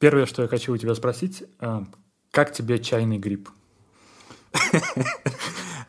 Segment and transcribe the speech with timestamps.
[0.00, 1.84] Первое, что я хочу у тебя спросить, а,
[2.30, 3.50] как тебе чайный гриб?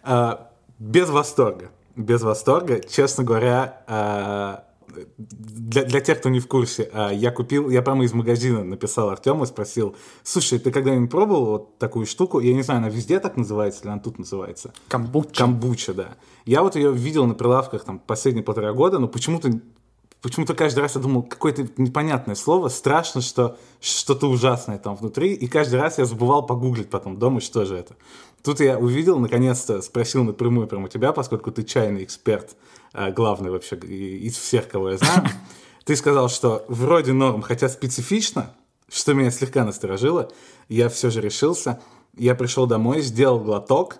[0.03, 1.69] А, без восторга.
[1.95, 2.79] Без восторга.
[2.79, 8.11] Честно говоря, а, для, для тех, кто не в курсе, я купил, я прямо из
[8.11, 12.39] магазина написал Артему, спросил, слушай, ты когда-нибудь пробовал вот такую штуку?
[12.39, 14.73] Я не знаю, она везде так называется или она тут называется?
[14.87, 15.35] Камбуча.
[15.35, 16.17] Камбуча, да.
[16.45, 19.51] Я вот ее видел на прилавках там последние полтора года, но почему-то
[20.21, 25.47] почему-то каждый раз я думал, какое-то непонятное слово, страшно, что что-то ужасное там внутри, и
[25.47, 27.95] каждый раз я забывал погуглить потом дома, что же это.
[28.43, 32.55] Тут я увидел, наконец-то, спросил напрямую прямо у тебя, поскольку ты чайный эксперт,
[32.93, 35.27] э, главный вообще из всех, кого я знаю.
[35.85, 38.53] Ты сказал, что вроде норм, хотя специфично,
[38.87, 40.31] что меня слегка насторожило.
[40.69, 41.81] Я все же решился.
[42.15, 43.97] Я пришел домой, сделал глоток,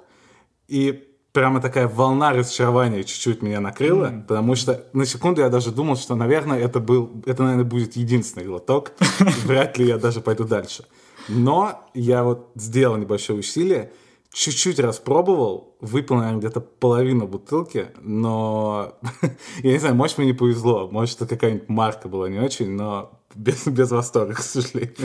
[0.68, 4.28] и прямо такая волна разочарования чуть-чуть меня накрыла, mm.
[4.28, 8.46] потому что на секунду я даже думал, что, наверное, это был, это, наверное, будет единственный
[8.46, 8.92] глоток,
[9.46, 10.86] вряд ли я даже пойду дальше.
[11.28, 13.92] Но я вот сделал небольшое усилие,
[14.34, 18.98] чуть-чуть распробовал, выпил, наверное, где-то половину бутылки, но
[19.64, 23.22] я не знаю, может, мне не повезло, может, это какая-нибудь марка была не очень, но
[23.36, 24.96] без, без восторга, к сожалению.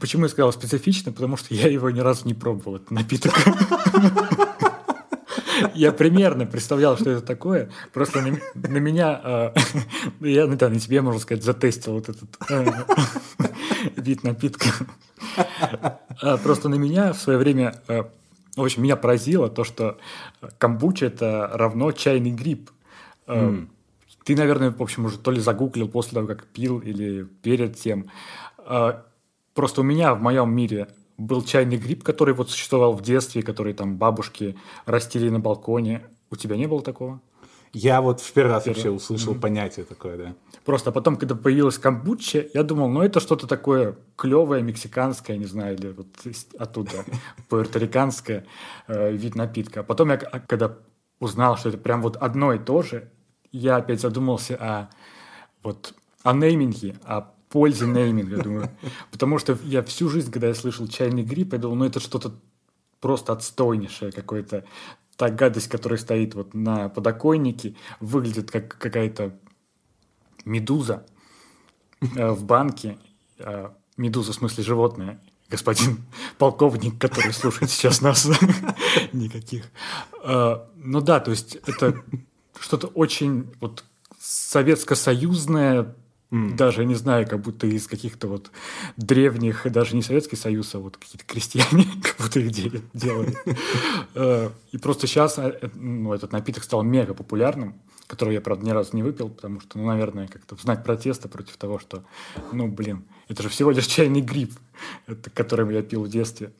[0.00, 1.12] Почему я сказал специфично?
[1.12, 3.34] Потому что я его ни разу не пробовал, этот напиток.
[5.74, 7.70] Я примерно представлял, что это такое.
[7.92, 9.52] Просто на, на меня, э,
[10.20, 12.66] я ну, да, на тебе, можно сказать, затестил вот этот э,
[13.96, 14.68] вид напитка.
[16.20, 18.04] А просто на меня в свое время, э,
[18.56, 19.98] в общем, меня поразило то, что
[20.58, 22.70] камбуча это равно чайный гриб.
[23.26, 23.56] Э,
[24.24, 28.10] Ты, наверное, в общем, уже то ли загуглил после того, как пил, или перед тем.
[28.58, 29.00] Э,
[29.54, 30.88] просто у меня в моем мире
[31.18, 36.06] был чайный гриб, который вот существовал в детстве, который там бабушки растили на балконе.
[36.30, 37.20] У тебя не было такого?
[37.72, 38.76] Я вот в первый раз первый.
[38.76, 39.40] вообще услышал mm-hmm.
[39.40, 40.34] понятие такое, да.
[40.64, 45.76] Просто потом, когда появилась камбуча, я думал, ну это что-то такое клевое, мексиканское, не знаю,
[45.76, 46.06] или вот
[46.58, 47.04] оттуда,
[47.48, 48.46] пуэрториканское
[48.86, 49.80] э, вид напитка.
[49.80, 50.78] А потом я, когда
[51.18, 53.10] узнал, что это прям вот одно и то же,
[53.52, 54.90] я опять задумался о
[55.62, 58.70] вот о нейминге, о пользе нейминга, думаю.
[59.10, 62.34] Потому что я всю жизнь, когда я слышал чайный гриб, я думал, ну это что-то
[63.00, 64.64] просто отстойнейшее какое-то.
[65.16, 69.36] Та гадость, которая стоит вот на подоконнике, выглядит как какая-то
[70.44, 71.04] медуза
[72.00, 72.98] э, в банке.
[73.38, 75.20] Э, медуза, в смысле животное.
[75.50, 76.04] Господин
[76.38, 78.28] полковник, который слушает сейчас нас.
[79.12, 79.64] Никаких.
[80.22, 82.02] Э, ну да, то есть это
[82.60, 83.84] что-то очень вот
[84.20, 85.94] советско-союзное.
[86.30, 88.50] Даже, не знаю, как будто из каких-то вот
[88.98, 92.52] древних, даже не Советский Союз, а вот какие-то крестьяне, как будто их
[92.92, 93.34] делали.
[94.14, 98.70] Э, и просто сейчас э, ну, этот напиток стал мега популярным, который я, правда, ни
[98.70, 102.04] разу не выпил, потому что, ну, наверное, как-то в знак протеста против того, что,
[102.52, 104.52] ну, блин, это же всего лишь чайный гриб,
[105.32, 106.52] которым я пил в детстве.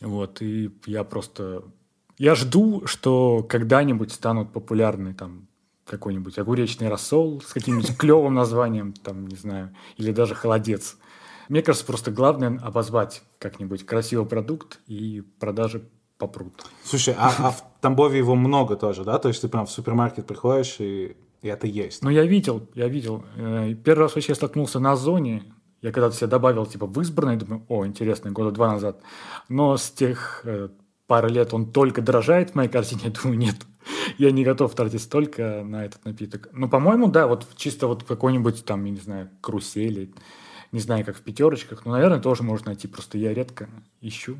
[0.00, 1.64] Вот, и я просто...
[2.16, 5.49] Я жду, что когда-нибудь станут популярны там
[5.90, 10.96] какой-нибудь огуречный рассол с каким-нибудь клевым названием, там, не знаю, или даже холодец.
[11.48, 15.82] Мне кажется, просто главное обозвать как-нибудь красивый продукт, и продажи
[16.16, 16.64] попрут.
[16.84, 19.18] Слушай, а, а в Тамбове его много тоже, да?
[19.18, 22.04] То есть ты прям в супермаркет приходишь, и, и это есть?
[22.04, 23.24] Ну, я видел, я видел.
[23.36, 25.42] Э, первый раз вообще столкнулся на Озоне.
[25.82, 29.00] Я когда-то себе добавил, типа, в избранное, думаю, о, интересно, года два назад.
[29.48, 30.42] Но с тех
[31.10, 33.56] пары лет он только дорожает в моей корзине, я думаю, нет,
[34.16, 36.48] я не готов тратить столько на этот напиток.
[36.52, 40.12] Ну, по-моему, да, вот чисто вот какой-нибудь там, я не знаю, карусели,
[40.70, 43.68] не знаю, как в пятерочках, но, наверное, тоже можно найти, просто я редко
[44.00, 44.38] ищу.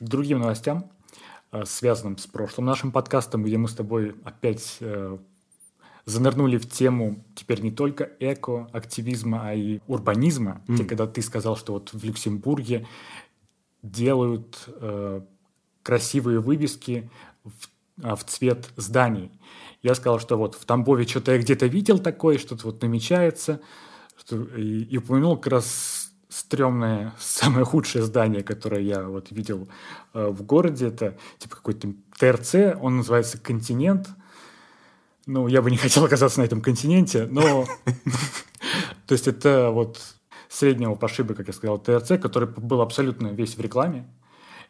[0.00, 0.90] К другим новостям,
[1.52, 5.16] э, связанным с прошлым нашим подкастом, где мы с тобой опять э,
[6.06, 10.60] занырнули в тему теперь не только эко-активизма, а и урбанизма.
[10.66, 10.76] Mm.
[10.76, 12.84] Те, когда ты сказал, что вот в Люксембурге
[13.84, 15.20] делают э,
[15.82, 17.10] красивые вывески
[17.44, 17.68] в
[18.02, 19.30] а, в цвет зданий.
[19.82, 23.60] Я сказал, что вот в Тамбове что-то я где-то видел такое, что-то вот намечается,
[24.16, 29.68] что, и, и упомянул как раз стрёмное, самое худшее здание, которое я вот видел
[30.14, 30.88] э, в городе.
[30.88, 34.08] Это типа какой-то ТРЦ, он называется «Континент».
[35.26, 37.66] Ну, я бы не хотел оказаться на этом континенте, но...
[39.06, 40.00] То есть это вот
[40.48, 44.08] среднего пошиба, как я сказал, ТРЦ, который был абсолютно весь в рекламе.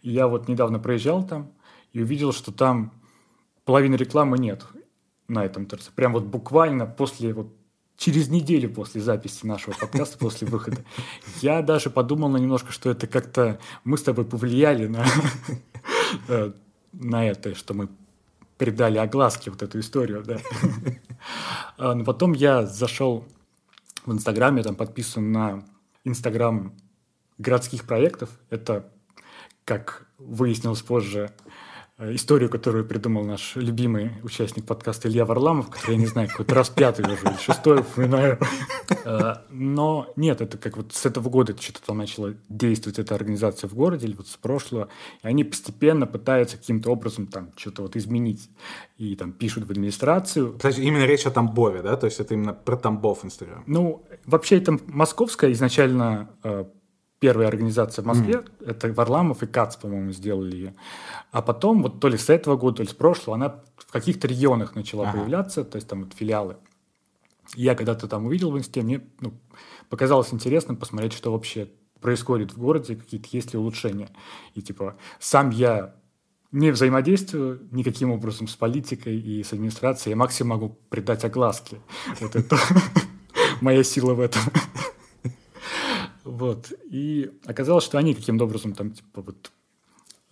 [0.02, 1.52] Я вот недавно проезжал там
[1.92, 2.92] и увидел, что там
[3.64, 4.64] половины рекламы нет
[5.28, 5.88] на этом ТРЦ.
[5.88, 7.54] Прям вот буквально после вот
[7.96, 10.78] через неделю после записи нашего подкаста, после выхода,
[11.40, 15.04] я даже подумал на немножко, что это как-то мы с тобой повлияли на,
[16.28, 16.52] э,
[16.92, 17.88] на это, что мы
[18.58, 20.38] придали огласке вот эту историю, да.
[21.78, 23.24] А, но потом я зашел
[24.04, 25.64] в Инстаграме, там подписан на
[26.04, 26.74] Инстаграм
[27.38, 28.30] городских проектов.
[28.50, 28.90] Это,
[29.64, 31.30] как выяснилось позже,
[32.02, 36.54] Э, историю, которую придумал наш любимый участник подкаста Илья Варламов, который, я не знаю, какой-то
[36.54, 38.38] раз пятый уже, или шестой упоминаю.
[39.04, 43.68] Э, но нет, это как вот с этого года что-то там начала действовать эта организация
[43.68, 44.88] в городе, или вот с прошлого,
[45.22, 48.48] и они постепенно пытаются каким-то образом там что-то вот изменить.
[48.96, 50.54] И там пишут в администрацию.
[50.54, 51.96] Кстати, именно речь о Тамбове, да?
[51.96, 53.64] То есть это именно про Тамбов Инстаграм.
[53.66, 56.64] Ну, вообще это московская изначально э,
[57.22, 58.70] первая организация в Москве, mm.
[58.70, 60.74] это Варламов и Кац, по-моему, сделали ее.
[61.30, 64.26] А потом, вот то ли с этого года, то ли с прошлого, она в каких-то
[64.26, 65.18] регионах начала ага.
[65.18, 66.56] появляться, то есть там вот филиалы.
[67.54, 69.34] Я когда-то там увидел в инсте, мне ну,
[69.88, 71.70] показалось интересным посмотреть, что вообще
[72.00, 74.08] происходит в городе, какие-то есть ли улучшения.
[74.54, 75.94] И типа сам я
[76.50, 81.78] не взаимодействую никаким образом с политикой и с администрацией, я максимум могу придать огласке.
[82.18, 82.58] Вот это
[83.60, 84.42] моя сила в этом.
[86.24, 86.72] Вот.
[86.90, 89.52] И оказалось, что они каким-то образом там, типа, вот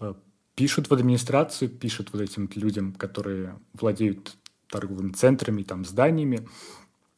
[0.01, 0.15] э,
[0.55, 4.37] пишут в администрацию, пишут вот этим людям, которые владеют
[4.69, 6.49] торговыми центрами, там, зданиями.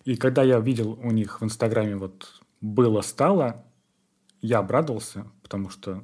[0.05, 3.65] И когда я видел у них в Инстаграме вот было-стало,
[4.41, 6.03] я обрадовался, потому что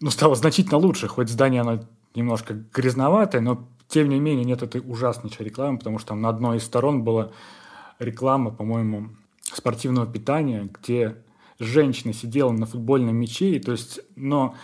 [0.00, 1.08] ну, стало значительно лучше.
[1.08, 6.08] Хоть здание, оно немножко грязноватое, но тем не менее нет этой ужаснейшей рекламы, потому что
[6.08, 7.32] там на одной из сторон была
[7.98, 9.10] реклама, по-моему,
[9.42, 11.16] спортивного питания, где
[11.60, 14.56] женщина сидела на футбольном мяче, и, то есть, но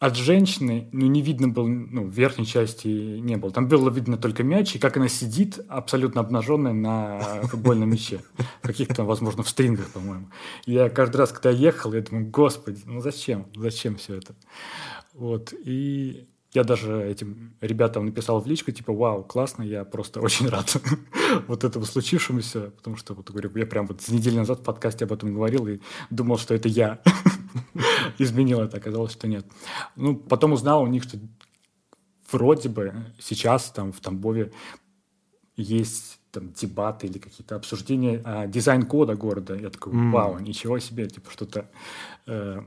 [0.00, 3.52] от женщины ну, не видно было, ну, верхней части не было.
[3.52, 8.22] Там было видно только мяч, и как она сидит абсолютно обнаженная на футбольном мяче.
[8.62, 10.30] Каких-то, возможно, в стрингах, по-моему.
[10.64, 13.46] Я каждый раз, когда ехал, я думаю, господи, ну зачем?
[13.54, 14.34] Зачем все это?
[15.12, 15.52] Вот.
[15.52, 20.76] И я даже этим ребятам написал в личку, типа, вау, классно, я просто очень рад
[21.48, 25.04] вот этому случившемуся, потому что, вот говорю, я прям вот с недели назад в подкасте
[25.04, 25.80] об этом говорил и
[26.10, 27.00] думал, что это я
[28.18, 29.46] изменил это, оказалось, что нет.
[29.96, 31.18] Ну, потом узнал у них, что
[32.32, 34.52] вроде бы сейчас там в Тамбове
[35.56, 39.56] есть там дебаты или какие-то обсуждения а, дизайн-кода города.
[39.56, 41.68] Я такой, вау, ничего себе, типа что-то
[42.26, 42.62] э,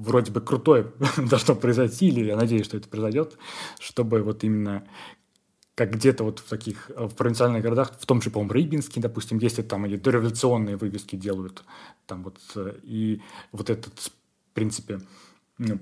[0.00, 3.36] вроде бы крутое должно произойти, или я надеюсь, что это произойдет,
[3.78, 4.86] чтобы вот именно
[5.74, 9.62] как где-то вот в таких в провинциальных городах, в том же, по-моему, Рыбинске, допустим, если
[9.62, 11.64] там или дореволюционные вывески делают,
[12.06, 12.38] там вот,
[12.82, 14.10] и вот этот, в
[14.52, 15.00] принципе,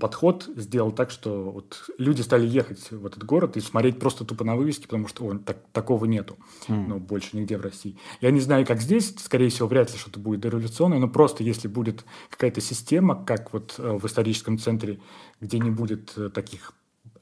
[0.00, 4.44] подход сделал так, что вот люди стали ехать в этот город и смотреть просто тупо
[4.44, 6.36] на вывески, потому что о, так, такого нету,
[6.68, 6.86] mm.
[6.88, 7.96] ну, больше нигде в России.
[8.20, 11.68] Я не знаю, как здесь, скорее всего, вряд ли что-то будет дореволюционное, но просто если
[11.68, 14.98] будет какая-то система, как вот э, в историческом центре,
[15.40, 16.72] где не будет э, таких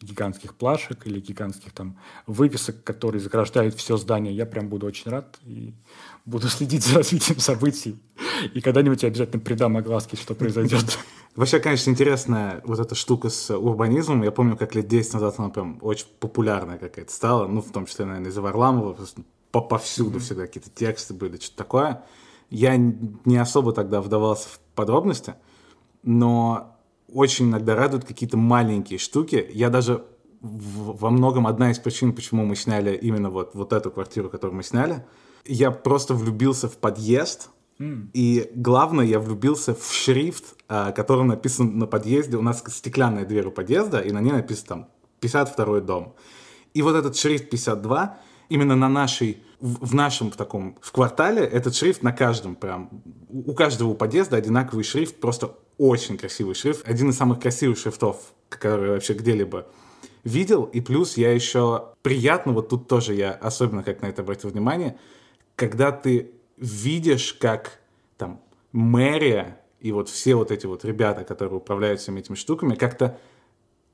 [0.00, 5.38] гигантских плашек или гигантских там вывесок, которые заграждают все здание, я прям буду очень рад
[5.44, 5.74] и
[6.24, 7.98] буду следить за развитием событий.
[8.54, 10.98] И когда-нибудь я обязательно придам огласки, что произойдет.
[11.36, 14.22] Вообще, конечно, интересная вот эта штука с урбанизмом.
[14.22, 17.46] Я помню, как лет 10 назад она прям очень популярная какая-то стала.
[17.46, 18.96] Ну, в том числе, наверное, из-за Варламова.
[19.52, 22.04] Повсюду всегда какие-то тексты были, что-то такое.
[22.48, 25.34] Я не особо тогда вдавался в подробности,
[26.02, 26.78] но
[27.12, 29.46] очень иногда радуют какие-то маленькие штуки.
[29.52, 30.04] Я даже
[30.40, 34.56] в, во многом одна из причин, почему мы сняли именно вот, вот эту квартиру, которую
[34.56, 35.04] мы сняли,
[35.44, 41.86] я просто влюбился в подъезд, и главное, я влюбился в шрифт, а, который написан на
[41.86, 42.36] подъезде.
[42.36, 44.88] У нас стеклянная дверь у подъезда, и на ней написано там
[45.20, 46.14] 52 дом.
[46.72, 48.18] И вот этот шрифт 52,
[48.48, 53.52] именно на нашей, в, нашем в таком, в квартале, этот шрифт на каждом прям, у
[53.52, 56.88] каждого подъезда одинаковый шрифт, просто очень красивый шрифт.
[56.88, 59.66] Один из самых красивых шрифтов, которые вообще где-либо
[60.24, 60.64] видел.
[60.64, 64.98] И плюс я еще приятно, вот тут тоже я особенно как на это обратил внимание,
[65.56, 67.80] когда ты видишь, как
[68.16, 68.40] там
[68.72, 73.18] мэрия и вот все вот эти вот ребята, которые управляют всеми этими штуками, как-то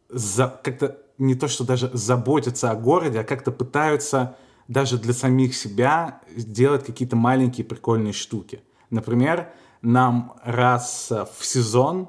[0.08, 4.36] за, как-то не то, что даже заботятся о городе, а как-то пытаются
[4.68, 8.62] даже для самих себя сделать какие-то маленькие прикольные штуки.
[8.90, 12.08] Например, нам раз в сезон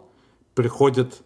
[0.53, 1.23] приходят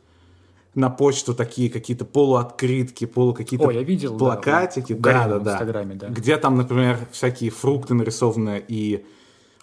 [0.78, 5.84] на почту такие какие-то полуоткрытки, полу какие-то О, я видел, плакатики, да, да, да, да.
[5.84, 9.04] да, где там, например, всякие фрукты нарисованы и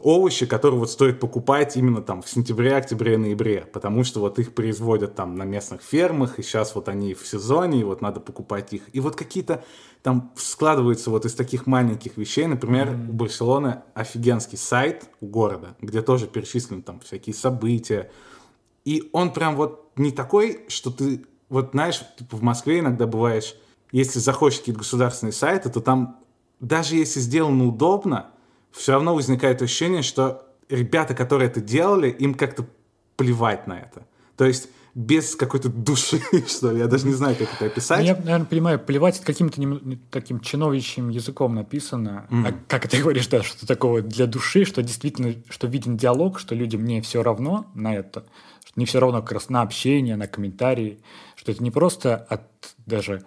[0.00, 4.54] овощи, которые вот стоит покупать именно там в сентябре, октябре, ноябре, потому что вот их
[4.54, 8.72] производят там на местных фермах, и сейчас вот они в сезоне, и вот надо покупать
[8.72, 8.82] их.
[8.92, 9.64] И вот какие-то
[10.02, 13.10] там складываются вот из таких маленьких вещей, например, mm-hmm.
[13.10, 18.10] у Барселоны офигенский сайт у города, где тоже перечислены там всякие события,
[18.84, 23.54] и он прям вот не такой, что ты, вот знаешь, в Москве иногда бываешь,
[23.92, 26.18] если захочешь какие-то государственные сайты, то там
[26.60, 28.30] даже если сделано удобно,
[28.72, 32.66] все равно возникает ощущение, что ребята, которые это делали, им как-то
[33.16, 34.06] плевать на это.
[34.36, 36.78] То есть без какой-то души, что ли.
[36.78, 38.00] Я даже не знаю, как это описать.
[38.00, 42.26] Ну, я, наверное, понимаю, плевать каким-то не, таким чиновичьим языком написано.
[42.30, 42.48] Mm.
[42.48, 46.54] А как ты говоришь, да, что такого для души, что действительно, что виден диалог, что
[46.54, 48.24] людям не все равно на это,
[48.64, 51.00] что не все равно как раз на общение, на комментарии,
[51.36, 52.42] что это не просто от
[52.86, 53.24] даже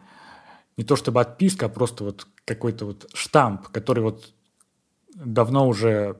[0.75, 4.33] не то чтобы отписка, а просто вот какой-то вот штамп, который вот
[5.15, 6.19] давно уже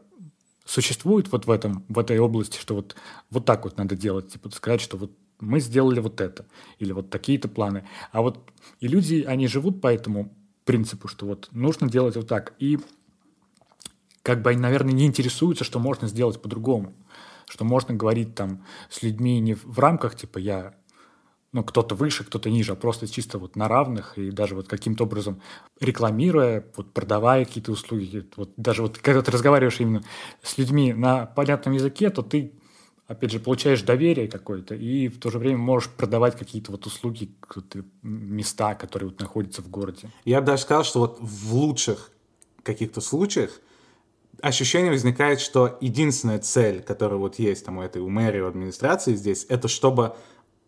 [0.66, 2.96] существует вот в этом, в этой области, что вот,
[3.30, 6.46] вот так вот надо делать, типа сказать, что вот мы сделали вот это,
[6.80, 7.88] или вот такие-то планы.
[8.12, 10.34] А вот и люди, они живут по этому
[10.66, 12.54] принципу, что вот нужно делать вот так.
[12.60, 12.80] И
[14.24, 16.94] как бы они, наверное, не интересуются, что можно сделать по-другому.
[17.50, 20.76] Что можно говорить там с людьми не в рамках, типа, я
[21.54, 25.06] ну, кто-то выше, кто-то ниже, а просто чисто вот на равных и даже вот каким-то
[25.06, 25.42] образом
[25.80, 28.28] рекламируя, вот продавая какие-то услуги.
[28.36, 30.04] Вот даже вот когда ты разговариваешь именно
[30.44, 32.54] с людьми на понятном языке, то ты
[33.08, 37.32] опять же, получаешь доверие какое-то, и в то же время можешь продавать какие-то вот услуги,
[37.40, 40.12] какие-то места, которые вот находятся в городе.
[40.26, 42.12] Я бы даже сказал, что вот в лучших
[42.64, 43.62] каких-то случаях
[44.42, 49.16] ощущение возникает, что единственная цель, которая вот есть там у этой, у мэрии, у администрации
[49.16, 50.16] здесь, это чтобы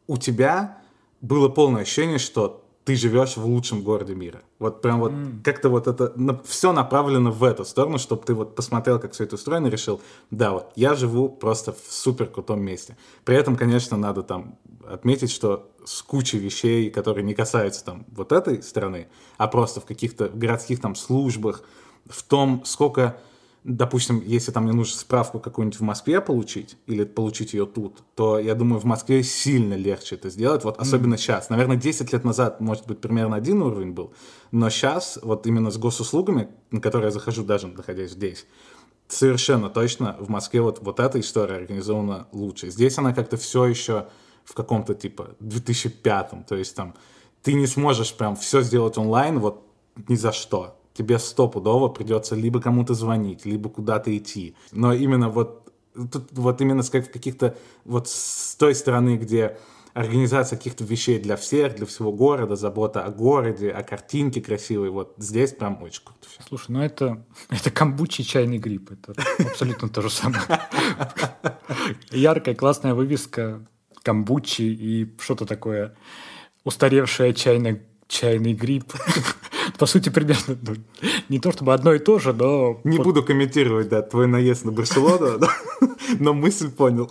[0.07, 0.79] у тебя
[1.21, 4.41] было полное ощущение, что ты живешь в лучшем городе мира.
[4.57, 5.43] Вот прям вот mm.
[5.43, 9.25] как-то вот это на, все направлено в эту сторону, чтобы ты вот посмотрел, как все
[9.25, 12.97] это устроено, и решил, да, вот я живу просто в супер крутом месте.
[13.25, 14.57] При этом, конечно, надо там
[14.87, 19.07] отметить, что с кучей вещей, которые не касаются там вот этой страны,
[19.37, 21.61] а просто в каких-то городских там службах,
[22.07, 23.17] в том, сколько
[23.63, 28.39] допустим, если там мне нужно справку какую-нибудь в Москве получить или получить ее тут, то
[28.39, 31.17] я думаю, в Москве сильно легче это сделать, вот особенно mm.
[31.17, 31.49] сейчас.
[31.49, 34.13] Наверное, 10 лет назад, может быть, примерно один уровень был,
[34.51, 38.45] но сейчас вот именно с госуслугами, на которые я захожу даже находясь здесь,
[39.07, 42.69] совершенно точно в Москве вот, вот эта история организована лучше.
[42.69, 44.07] Здесь она как-то все еще
[44.45, 46.95] в каком-то типа 2005, то есть там
[47.43, 49.65] ты не сможешь прям все сделать онлайн вот
[50.07, 54.57] ни за что тебе стопудово придется либо кому-то звонить, либо куда-то идти.
[54.73, 59.57] Но именно вот тут вот именно с каких-то вот с той стороны, где
[59.93, 65.13] организация каких-то вещей для всех, для всего города, забота о городе, о картинке красивой, вот
[65.17, 66.27] здесь прям очень круто.
[66.45, 70.41] Слушай, ну это, это камбучи чайный гриб, это абсолютно то же самое.
[72.11, 73.65] Яркая, классная вывеска
[74.03, 75.95] камбучи и что-то такое
[76.65, 78.91] устаревшая чайная чайный гриб.
[79.79, 80.75] По сути, примерно ну,
[81.29, 82.81] не то чтобы одно и то же, но...
[82.83, 85.39] Не буду комментировать, да, твой наезд на Барселону,
[86.19, 87.09] но мысль понял.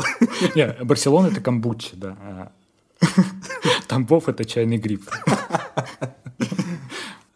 [0.55, 2.17] Не, Барселона— это камбучи, да.
[2.21, 2.53] А
[3.89, 5.09] Тампов— это чайный гриб.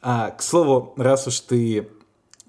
[0.04, 1.88] А, к слову, раз уж ты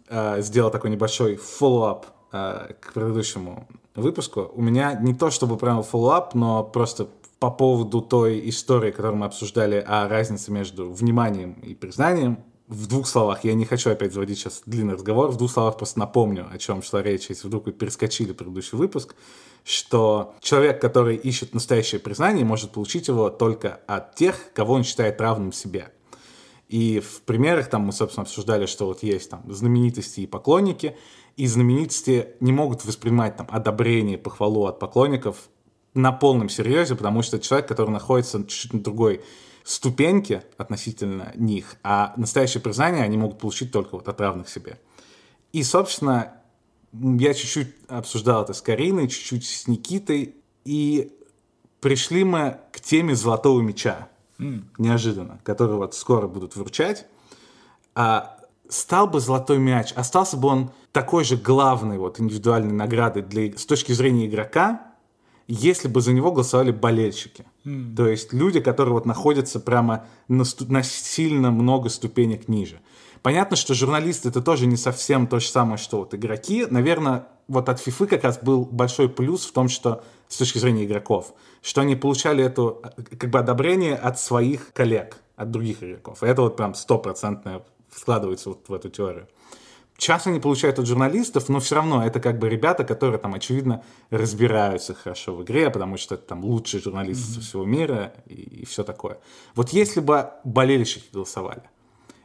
[0.09, 5.83] а, сделал такой небольшой follow-up а, к предыдущему выпуску, у меня не то чтобы прямо
[5.83, 7.07] follow-up, но просто
[7.39, 12.39] по поводу той истории, которую мы обсуждали, о разнице между вниманием и признанием.
[12.67, 15.99] В двух словах, я не хочу опять заводить сейчас длинный разговор, в двух словах просто
[15.99, 19.15] напомню, о чем шла речь, если вдруг вы перескочили предыдущий выпуск,
[19.65, 25.19] что человек, который ищет настоящее признание, может получить его только от тех, кого он считает
[25.19, 25.91] равным себе.
[26.69, 30.95] И в примерах там мы, собственно, обсуждали, что вот есть там знаменитости и поклонники,
[31.35, 35.49] и знаменитости не могут воспринимать там одобрение, похвалу от поклонников
[35.93, 39.21] на полном серьезе, потому что это человек, который находится чуть-чуть на другой
[39.63, 44.79] ступеньке относительно них, а настоящее признание они могут получить только вот от равных себе.
[45.51, 46.33] И, собственно,
[46.91, 51.11] я чуть-чуть обсуждал это с Кариной, чуть-чуть с Никитой, и
[51.79, 54.63] пришли мы к теме золотого меча, mm.
[54.77, 57.05] неожиданно, который вот скоро будут вручать.
[57.95, 58.37] А
[58.69, 63.65] стал бы золотой мяч, остался бы он такой же главной вот индивидуальной наградой для, с
[63.65, 64.92] точки зрения игрока,
[65.53, 67.45] если бы за него голосовали болельщики.
[67.65, 67.95] Mm.
[67.95, 72.79] То есть люди, которые вот находятся прямо на, на сильно много ступенек ниже.
[73.21, 76.65] Понятно, что журналисты это тоже не совсем то же самое, что вот игроки.
[76.69, 80.85] Наверное, вот от FIFA как раз был большой плюс в том, что с точки зрения
[80.85, 82.75] игроков, что они получали это
[83.17, 86.23] как бы одобрение от своих коллег, от других игроков.
[86.23, 89.27] И это вот прям стопроцентное вкладывается вот в эту теорию.
[90.03, 93.85] Часто они получают от журналистов, но все равно это как бы ребята, которые там, очевидно,
[94.09, 97.41] разбираются хорошо в игре, потому что это там лучшие журналисты mm-hmm.
[97.41, 99.19] всего мира и, и все такое.
[99.55, 101.63] Вот если бы болельщики голосовали,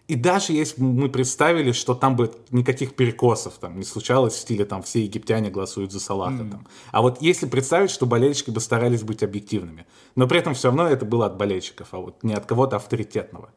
[0.08, 4.64] и даже если мы представили, что там бы никаких перекосов там не случалось в стиле
[4.64, 6.50] там все египтяне голосуют за Салаха mm.
[6.50, 6.66] там.
[6.90, 10.88] А вот если представить, что болельщики бы старались быть объективными, но при этом все равно
[10.88, 13.50] это было от болельщиков, а вот не от кого-то авторитетного.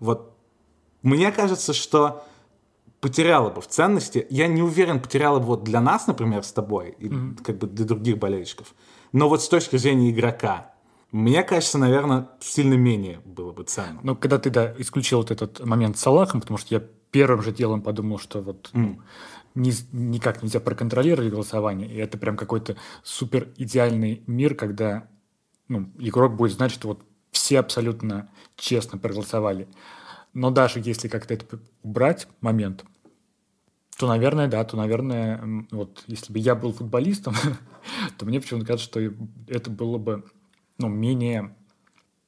[0.00, 0.34] Вот
[1.02, 2.24] мне кажется, что
[3.00, 4.26] потеряла бы в ценности.
[4.30, 7.42] Я не уверен, потеряла бы вот для нас, например, с тобой, и mm-hmm.
[7.42, 8.74] как бы для других болельщиков.
[9.12, 10.72] Но вот с точки зрения игрока,
[11.12, 14.00] мне кажется, наверное, сильно менее было бы ценно.
[14.02, 17.52] Ну, когда ты, да, исключил вот этот момент с Салахом, потому что я первым же
[17.52, 18.96] делом подумал, что вот mm.
[19.54, 25.08] ни, никак нельзя проконтролировать голосование, и это прям какой-то супер идеальный мир, когда
[25.68, 29.68] ну, игрок будет знать, что вот все абсолютно честно проголосовали.
[30.34, 32.84] Но даже если как-то это убрать момент,
[33.98, 37.34] то, наверное, да, то, наверное, вот если бы я был футболистом,
[38.18, 39.00] то мне почему-то кажется, что
[39.48, 40.24] это было бы
[40.78, 41.56] ну, менее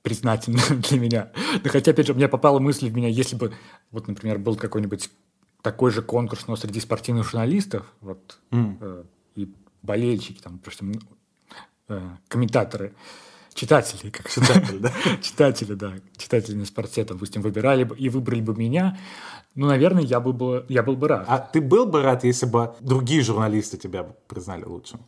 [0.02, 1.32] признательно для меня.
[1.62, 3.52] Но хотя, опять же, у меня попала мысль в меня, если бы,
[3.90, 5.10] вот, например, был какой-нибудь
[5.62, 8.78] такой же конкурс, но среди спортивных журналистов, вот, mm.
[8.80, 9.04] э,
[9.36, 10.86] и болельщики, там, просто
[11.88, 12.94] э, комментаторы,
[13.54, 14.92] читатели, как читатели, да?
[15.20, 18.96] читатели, да, читатели на спорте, допустим, выбирали бы и выбрали бы меня,
[19.56, 21.24] ну, наверное, я был бы, я был бы рад.
[21.28, 25.00] А ты был бы рад, если бы другие журналисты тебя признали лучшим?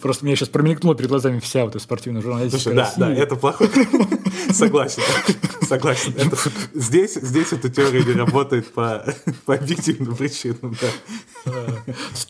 [0.00, 3.36] Просто мне сейчас промелькнула перед глазами вся вот эта спортивная журналистика Слушай, да, да, это
[3.36, 3.68] плохой.
[4.52, 5.02] Согласен,
[5.66, 6.14] согласен.
[6.16, 6.36] Это,
[6.74, 9.04] здесь, здесь эта теория не работает по,
[9.44, 11.54] по объективным причинам, да.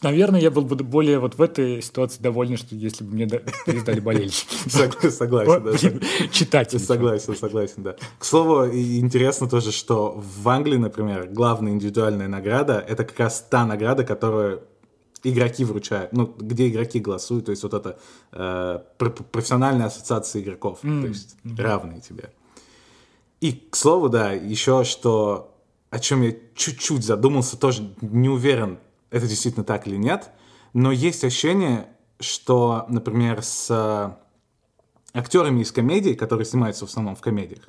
[0.03, 3.29] Наверное, я был бы более вот в этой ситуации доволен, что если бы мне
[3.67, 4.57] передали болельщики.
[5.11, 6.29] Согласен, да.
[6.29, 6.79] Читатель.
[6.79, 7.97] Согласен, согласен, да.
[8.19, 13.65] К слову, интересно тоже, что в Англии, например, главная индивидуальная награда— это как раз та
[13.65, 14.63] награда, которую
[15.25, 17.99] игроки вручают, ну, где игроки голосуют, то есть вот это
[18.33, 21.01] э, профессиональная ассоциация игроков, mm.
[21.01, 21.63] то есть mm-hmm.
[21.63, 22.33] равные тебе.
[23.41, 25.57] И, к слову, да, еще что,
[25.91, 28.79] о чем я чуть-чуть задумался, тоже не уверен,
[29.11, 30.31] это действительно так или нет,
[30.73, 31.89] но есть ощущение,
[32.21, 37.69] что, например, с э, актерами из комедий, которые снимаются в основном в комедиях,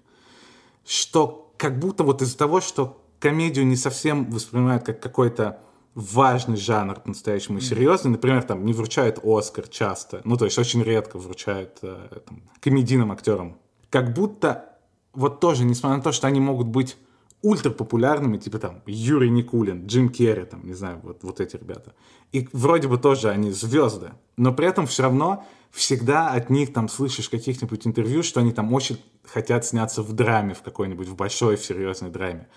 [0.85, 5.59] что как будто вот из-за того, что комедию не совсем воспринимают как какой-то
[5.99, 8.11] важный жанр по-настоящему серьезный.
[8.11, 10.21] Например, там не вручают Оскар часто.
[10.23, 13.57] Ну, то есть очень редко вручают э, там, комедийным актерам.
[13.89, 14.77] Как будто
[15.13, 16.97] вот тоже, несмотря на то, что они могут быть
[17.41, 21.93] ультра популярными, типа там Юрий Никулин, Джим Керри, там, не знаю, вот, вот эти ребята.
[22.31, 26.89] И вроде бы тоже они звезды, но при этом все равно всегда от них там
[26.89, 31.55] слышишь каких-нибудь интервью, что они там очень хотят сняться в драме в какой-нибудь, в большой,
[31.55, 32.47] в серьезной драме.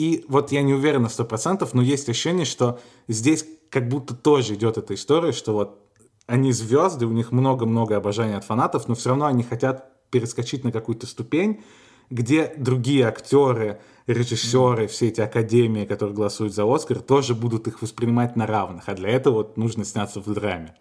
[0.00, 4.54] И вот я не уверен на 100%, но есть ощущение, что здесь как будто тоже
[4.54, 5.78] идет эта история, что вот
[6.26, 10.72] они звезды, у них много-много обожания от фанатов, но все равно они хотят перескочить на
[10.72, 11.62] какую-то ступень,
[12.08, 18.36] где другие актеры, режиссеры, все эти академии, которые голосуют за Оскар, тоже будут их воспринимать
[18.36, 18.88] на равных.
[18.88, 20.76] А для этого вот нужно сняться в драме.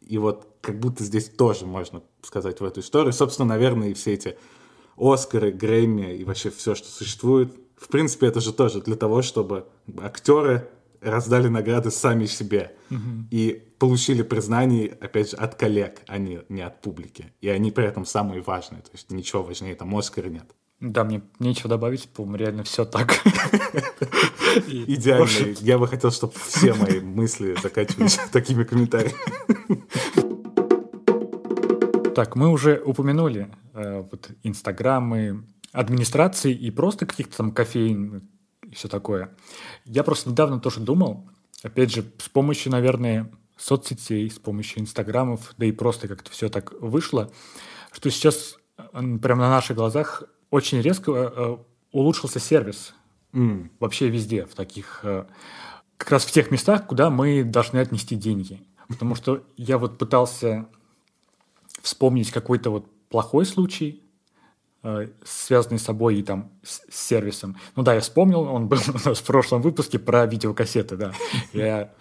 [0.00, 3.12] И вот как будто здесь тоже можно сказать в эту историю.
[3.12, 4.38] Собственно, наверное, и все эти
[4.96, 9.66] Оскары, Грэмми и вообще все, что существует, в принципе, это же тоже для того, чтобы
[9.98, 10.68] актеры
[11.00, 13.26] раздали награды сами себе угу.
[13.30, 17.32] и получили признание, опять же, от коллег, а не, не от публики.
[17.40, 18.82] И они при этом самые важные.
[18.82, 20.46] То есть ничего важнее там Оскара нет.
[20.80, 23.14] Да, мне нечего добавить, по-моему, реально все так.
[24.66, 25.54] Идеально.
[25.60, 29.14] Я бы хотел, чтобы все мои мысли заканчивались такими комментариями.
[32.14, 38.22] Так, мы уже упомянули э, вот инстаграмы, администрации и просто каких-то там кофеин
[38.62, 39.36] и все такое.
[39.84, 41.28] Я просто недавно тоже думал,
[41.62, 46.72] опять же, с помощью, наверное, соцсетей, с помощью инстаграмов, да и просто как-то все так
[46.80, 47.30] вышло,
[47.92, 51.56] что сейчас прямо на наших глазах очень резко э,
[51.90, 52.94] улучшился сервис
[53.32, 53.70] mm.
[53.80, 55.26] вообще везде, в таких, э,
[55.96, 58.62] как раз в тех местах, куда мы должны отнести деньги.
[58.88, 60.68] Потому что я вот пытался
[61.82, 64.03] вспомнить какой-то вот плохой случай, Э,
[65.24, 67.56] связанный с собой и там с сервисом.
[67.74, 71.12] Ну да, я вспомнил, он был у нас в прошлом выпуске про видеокассеты, да.
[71.52, 71.92] Я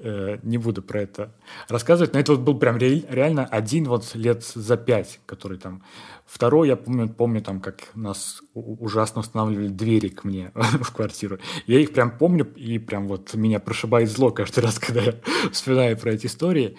[0.00, 1.32] э, не буду про это
[1.68, 5.82] рассказывать, но это вот был прям ре- реально один вот лет за пять, который там...
[6.26, 11.38] Второй, я помню, помню там, как нас ужасно устанавливали двери к мне в квартиру.
[11.66, 15.14] Я их прям помню, и прям вот меня прошибает зло каждый раз, когда я
[15.52, 16.76] вспоминаю про эти истории.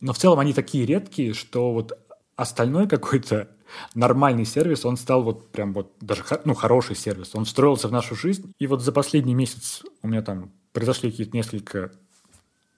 [0.00, 1.98] Но в целом они такие редкие, что вот
[2.36, 3.48] остальной какой-то
[3.94, 7.34] нормальный сервис, он стал вот прям вот даже ну, хороший сервис.
[7.34, 8.52] Он встроился в нашу жизнь.
[8.58, 11.92] И вот за последний месяц у меня там произошли какие-то несколько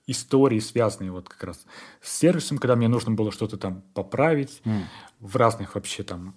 [0.06, 1.66] истории, связанные вот как раз
[2.00, 4.82] с сервисом, когда мне нужно было что-то там поправить mm.
[5.20, 6.34] в разных вообще там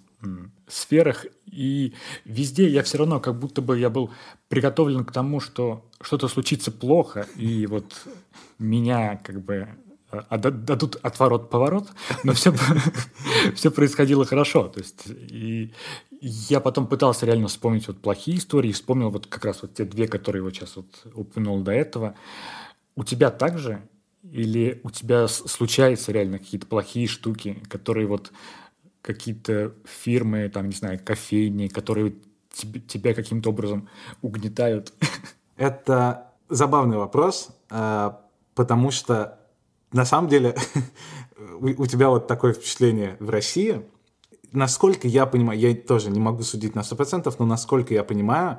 [0.68, 1.26] сферах.
[1.46, 1.94] И
[2.24, 4.10] везде я все равно как будто бы я был
[4.48, 8.06] приготовлен к тому, что что-то случится плохо, и вот
[8.58, 9.68] меня как бы
[10.30, 11.88] дадут отворот-поворот,
[12.24, 12.54] но все,
[13.54, 14.68] все происходило хорошо.
[14.68, 15.72] То есть, и
[16.20, 20.06] я потом пытался реально вспомнить вот плохие истории, вспомнил вот как раз вот те две,
[20.06, 22.14] которые вот сейчас вот упомянул до этого.
[22.94, 23.82] У тебя также
[24.30, 28.32] Или у тебя случаются реально какие-то плохие штуки, которые вот
[29.00, 32.14] какие-то фирмы, там, не знаю, кофейни, которые
[32.52, 33.88] тебе, тебя каким-то образом
[34.20, 34.92] угнетают?
[35.56, 38.20] Это забавный вопрос, а,
[38.54, 39.40] потому что
[39.92, 40.56] на самом деле
[41.60, 43.82] у тебя вот такое впечатление в России.
[44.52, 48.58] Насколько я понимаю, я тоже не могу судить на 100%, но насколько я понимаю,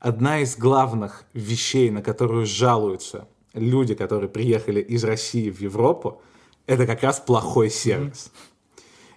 [0.00, 6.22] одна из главных вещей, на которую жалуются люди, которые приехали из России в Европу,
[6.66, 8.32] это как раз плохой сервис.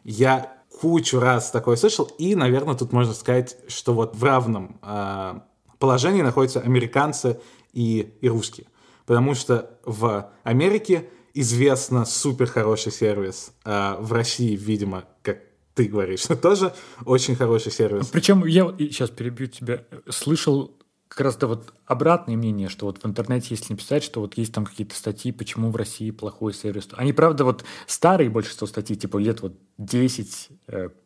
[0.03, 5.39] Я кучу раз такое слышал, и, наверное, тут можно сказать, что вот в равном э,
[5.77, 7.39] положении находятся американцы
[7.73, 8.67] и, и русские.
[9.05, 15.39] Потому что в Америке известно супер хороший сервис, а в России, видимо, как
[15.73, 16.73] ты говоришь, тоже
[17.05, 18.07] очень хороший сервис.
[18.07, 20.75] Причем я сейчас перебью тебя, слышал
[21.11, 24.53] как раз да вот обратное мнение, что вот в интернете, если написать, что вот есть
[24.53, 26.87] там какие-то статьи, почему в России плохой сервис.
[26.93, 30.49] Они, правда, вот старые большинство статей, типа лет вот 10,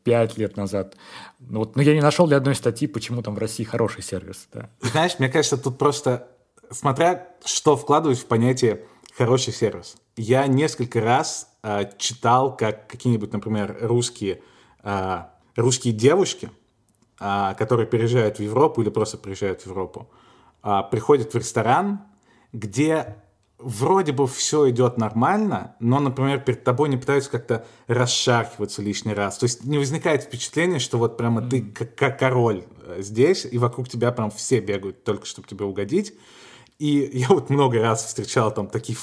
[0.03, 0.95] 5 э, лет назад.
[1.39, 4.47] Но, вот, но я не нашел ни одной статьи, почему там в России хороший сервис.
[4.53, 4.69] Да.
[4.79, 6.27] Знаешь, мне кажется, тут просто,
[6.69, 8.85] смотря что вкладывать в понятие
[9.17, 9.95] хороший сервис.
[10.17, 14.41] Я несколько раз э, читал, как какие-нибудь, например, русские,
[14.83, 15.23] э,
[15.55, 16.51] русские девушки,
[17.19, 20.09] э, которые переезжают в Европу или просто приезжают в Европу,
[20.63, 22.01] э, приходят в ресторан,
[22.51, 23.17] где
[23.57, 29.37] вроде бы все идет нормально, но, например, перед тобой не пытаются как-то расшаркиваться лишний раз.
[29.37, 33.57] То есть не возникает впечатление, что вот прямо ты как, как король э, здесь, и
[33.57, 36.13] вокруг тебя прям все бегают только, чтобы тебе угодить.
[36.77, 38.97] И я вот много раз встречал там такие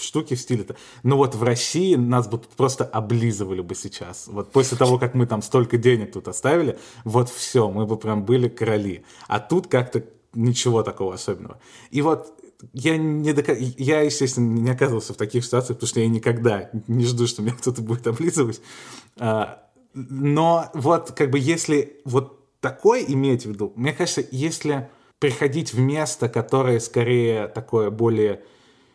[0.00, 0.76] штуки в стиле-то.
[1.02, 4.26] Но вот в России нас бы просто облизывали бы сейчас.
[4.26, 8.24] Вот после того, как мы там столько денег тут оставили, вот все, мы бы прям
[8.24, 9.04] были короли.
[9.28, 11.58] А тут как-то ничего такого особенного.
[11.90, 12.34] И вот
[12.72, 13.46] я, не док...
[13.48, 17.54] я, естественно, не оказывался в таких ситуациях, потому что я никогда не жду, что меня
[17.54, 18.60] кто-то будет облизывать.
[19.18, 19.62] А,
[19.94, 25.80] но вот как бы если вот такое иметь в виду, мне кажется, если приходить в
[25.80, 28.42] место, которое скорее такое более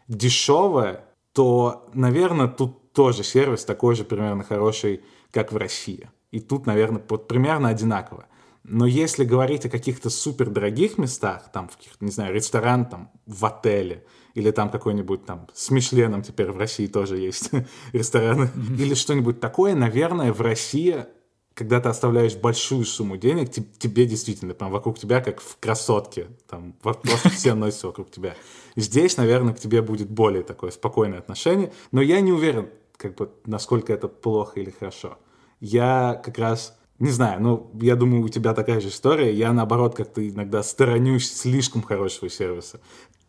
[0.08, 6.10] дешевое, то, наверное, тут тоже сервис такой же примерно хороший, как в России.
[6.32, 8.26] И тут, наверное, вот примерно одинаково.
[8.64, 13.12] Но если говорить о каких-то супер дорогих местах, там, в каких-то, не знаю, ресторан там
[13.26, 17.50] в отеле, или там какой-нибудь там с Мишленом теперь в России тоже есть
[17.92, 21.06] рестораны, или что-нибудь такое, наверное, в России
[21.54, 26.74] когда ты оставляешь большую сумму денег, тебе действительно, прям вокруг тебя, как в красотке, там
[26.82, 28.36] просто все носятся вокруг тебя.
[28.76, 33.32] Здесь, наверное, к тебе будет более такое спокойное отношение, но я не уверен, как бы,
[33.46, 35.18] насколько это плохо или хорошо.
[35.60, 39.34] Я как раз не знаю, ну, я думаю, у тебя такая же история.
[39.34, 42.80] Я, наоборот, как-то иногда сторонюсь слишком хорошего сервиса.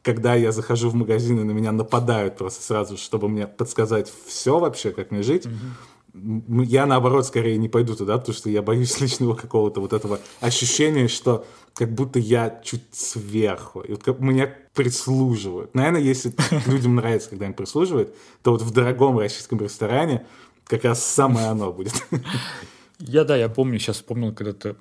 [0.02, 4.58] Когда я захожу в магазин, и на меня нападают просто сразу, чтобы мне подсказать все
[4.58, 9.00] вообще, как мне жить, mm-hmm я наоборот скорее не пойду туда, потому что я боюсь
[9.00, 14.54] личного какого-то вот этого ощущения, что как будто я чуть сверху, и вот как меня
[14.74, 15.74] прислуживают.
[15.74, 16.34] Наверное, если
[16.66, 20.26] людям нравится, когда им прислуживают, то вот в дорогом российском ресторане
[20.64, 21.94] как раз самое оно будет.
[22.98, 24.76] Я, да, я помню, сейчас вспомнил, когда то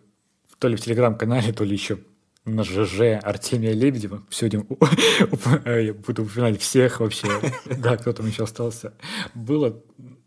[0.59, 1.97] то ли в телеграм-канале, то ли еще
[2.45, 4.21] на ЖЖ Артемия Лебедева.
[4.29, 4.63] Сегодня
[5.65, 7.27] я буду упоминать всех вообще,
[7.65, 8.93] да, кто там еще остался.
[9.33, 9.81] Было,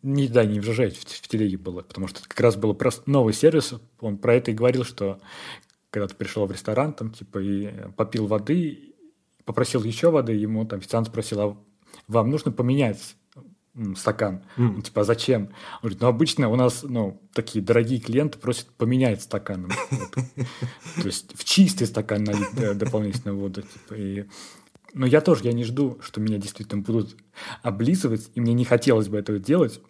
[0.04, 3.10] не, да, не в ЖЖ, в, в телеге было, потому что как раз был просто
[3.10, 5.18] новый сервис, он про это и говорил, что
[5.90, 8.94] когда ты пришел в ресторан, там, типа, и попил воды,
[9.44, 11.56] попросил еще воды, ему там официант спросил, а
[12.06, 13.16] вам нужно поменять
[13.96, 14.44] стакан.
[14.56, 14.82] Mm.
[14.82, 15.42] типа, а зачем?
[15.42, 19.70] Он говорит, ну, обычно у нас, ну, такие дорогие клиенты просят поменять стакан.
[20.96, 23.62] То есть в чистый стакан налить э, дополнительную воду.
[23.62, 24.28] Типа.
[24.92, 27.16] Но я тоже, я не жду, что меня действительно будут
[27.62, 29.80] облизывать, и мне не хотелось бы этого делать,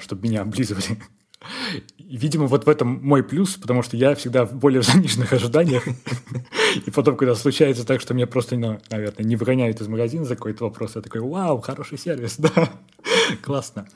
[0.00, 0.98] чтобы меня облизывали.
[1.98, 5.84] Видимо, вот в этом мой плюс, потому что я всегда в более заниженных ожиданиях.
[6.86, 10.36] И потом, когда случается так, что меня просто, ну, наверное, не выгоняют из магазина за
[10.36, 12.70] какой-то вопрос, я такой, вау, хороший сервис, да,
[13.42, 13.88] классно.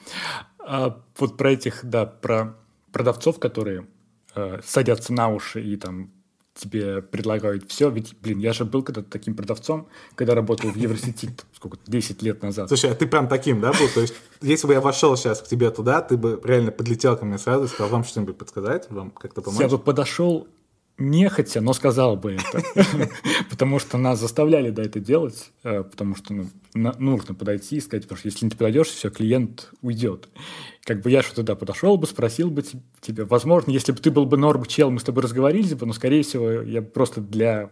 [0.59, 2.57] А вот про этих, да, про
[2.93, 3.87] продавцов, которые
[4.35, 6.13] э, садятся на уши и там
[6.55, 7.91] тебе предлагают все.
[7.91, 12.43] Ведь, блин, я же был когда-то таким продавцом, когда работал в Евросети, сколько, 10 лет
[12.43, 12.69] назад.
[12.69, 13.89] Слушай, а ты прям таким, да, был?
[13.95, 17.25] То есть, если бы я вошел сейчас к тебе туда, ты бы реально подлетел ко
[17.25, 19.61] мне сразу и сказал, вам что-нибудь подсказать, вам как-то помочь?
[19.61, 20.47] Я бы подошел
[20.99, 22.63] нехотя, но сказал бы это.
[23.51, 26.35] Потому что нас заставляли да, это делать, э, потому что
[26.75, 30.29] ну, нужно подойти и сказать, потому что если не подойдешь, все, клиент уйдет.
[30.85, 32.65] Как бы я что туда подошел бы, спросил бы
[33.01, 33.25] тебя.
[33.25, 36.23] Возможно, если бы ты был бы норм чел, мы с тобой разговорились бы, но, скорее
[36.23, 37.71] всего, я просто для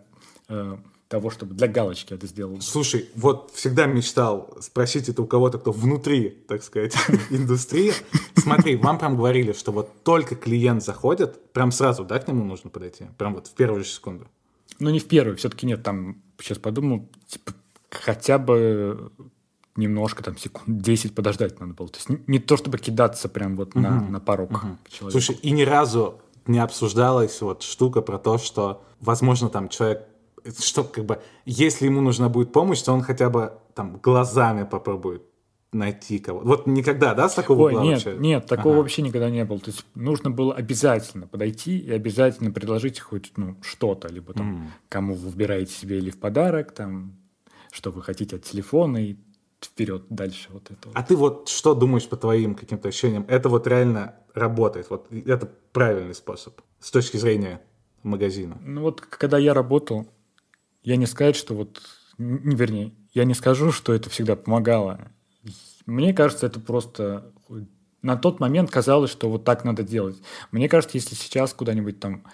[0.49, 0.77] э,
[1.11, 2.61] того, чтобы для галочки это сделал.
[2.61, 6.95] Слушай, вот всегда мечтал спросить это у кого-то, кто внутри, так сказать,
[7.31, 7.93] индустрии.
[8.37, 12.71] Смотри, вам прям говорили, что вот только клиент заходит, прям сразу, да, к нему нужно
[12.71, 13.07] подойти?
[13.19, 14.29] Прям вот в первую же секунду.
[14.79, 17.55] Ну, не в первую, все-таки нет, там, сейчас подумал, типа,
[17.91, 19.11] хотя бы
[19.75, 21.89] немножко, там, секунд 10 подождать надо было.
[21.89, 23.81] То есть не, то, чтобы кидаться прям вот угу.
[23.81, 24.79] на, на порог угу.
[24.85, 25.21] к человеку.
[25.21, 30.07] Слушай, и ни разу не обсуждалась вот штука про то, что, возможно, там человек
[30.59, 35.23] что как бы, если ему нужна будет помощь, то он хотя бы там глазами попробует
[35.73, 36.41] найти кого.
[36.41, 38.19] Вот никогда, да, с такого Ой, нет, вообще?
[38.19, 38.83] Нет, такого ага.
[38.83, 39.61] вообще никогда не было.
[39.61, 44.69] То есть нужно было обязательно подойти и обязательно предложить хоть ну, что-то, либо там, mm.
[44.89, 47.17] кому вы выбираете себе или в подарок, там,
[47.71, 49.17] что вы хотите от телефона и
[49.65, 50.89] вперед дальше вот это.
[50.95, 53.25] А ты вот что думаешь по твоим каким-то ощущениям?
[53.29, 54.91] Это вот реально работает?
[54.91, 57.61] Вот это правильный способ с точки зрения
[58.03, 58.59] магазина?
[58.65, 60.07] Ну вот когда я работал,
[60.83, 61.81] я не сказать, что вот,
[62.19, 65.11] не, вернее, я не скажу, что это всегда помогало.
[65.87, 67.33] Мне кажется, это просто
[68.03, 70.17] на тот момент казалось, что вот так надо делать.
[70.53, 72.25] Мне кажется, если сейчас куда-нибудь там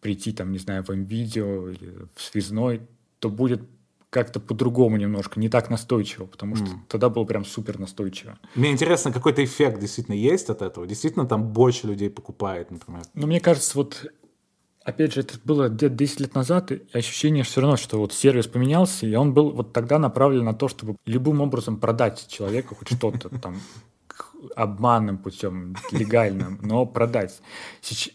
[0.00, 2.82] прийти, там, не знаю, в видео или в связной,
[3.18, 3.62] то будет
[4.10, 6.78] как-то по-другому немножко, не так настойчиво, потому что mm.
[6.88, 8.38] тогда было прям супер настойчиво.
[8.54, 10.86] Мне интересно, какой-то эффект действительно есть от этого?
[10.86, 13.02] Действительно там больше людей покупает, например?
[13.12, 14.06] Ну, мне кажется, вот
[14.88, 18.46] опять же, это было где-то 10 лет назад, и ощущение все равно, что вот сервис
[18.46, 22.96] поменялся, и он был вот тогда направлен на то, чтобы любым образом продать человеку хоть
[22.96, 23.60] что-то там
[24.56, 27.40] обманным путем, легальным, но продать.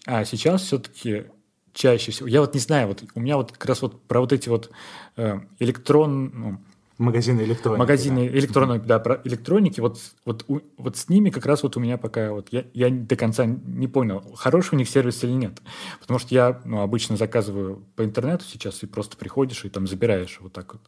[0.06, 1.26] А сейчас все-таки
[1.74, 4.34] чаще всего, я вот не знаю, вот у меня вот как раз вот про вот
[4.34, 4.72] эти вот
[5.16, 6.58] э, электрон, ну,
[6.98, 7.80] Магазины электроники.
[7.80, 8.38] Магазины да.
[8.38, 9.80] электронной, да, про электроники.
[9.80, 12.90] Вот, вот, у, вот с ними как раз вот у меня пока вот я, я
[12.90, 15.60] до конца не понял, хороший у них сервис или нет.
[16.00, 20.38] Потому что я ну, обычно заказываю по интернету сейчас и просто приходишь и там забираешь
[20.42, 20.82] вот так вот.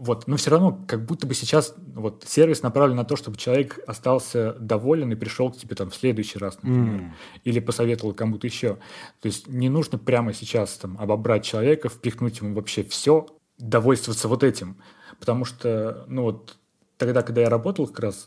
[0.00, 3.78] Вот, но все равно, как будто бы сейчас вот сервис направлен на то, чтобы человек
[3.86, 7.10] остался доволен и пришел к тебе там в следующий раз, например, mm.
[7.44, 8.78] или посоветовал кому-то еще.
[9.20, 13.26] То есть не нужно прямо сейчас там обобрать человека, впихнуть ему вообще все,
[13.58, 14.78] довольствоваться вот этим.
[15.20, 16.56] Потому что, ну вот,
[16.96, 18.26] тогда, когда я работал, как раз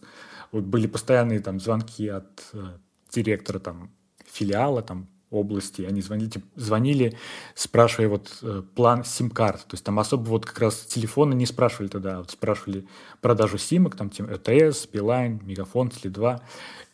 [0.52, 2.78] вот были постоянные там звонки от э,
[3.12, 3.92] директора там
[4.26, 7.18] филиала там области, они звонили, звонили
[7.56, 11.88] спрашивая вот э, план сим-карт, то есть там особо вот как раз телефоны не спрашивали
[11.88, 12.88] тогда, вот спрашивали
[13.20, 16.40] продажу симок, там тем РТС, Билайн, Мегафон, Теле2,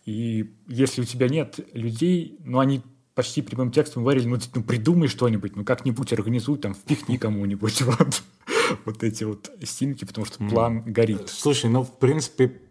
[0.05, 2.81] и если у тебя нет людей, ну они
[3.13, 8.23] почти прямым текстом говорили, ну, ну придумай что-нибудь, ну как-нибудь организуй, там, впихни кому-нибудь, вот
[8.86, 11.29] вот эти вот симки, потому что план горит.
[11.29, 12.62] Слушай, ну, в принципе,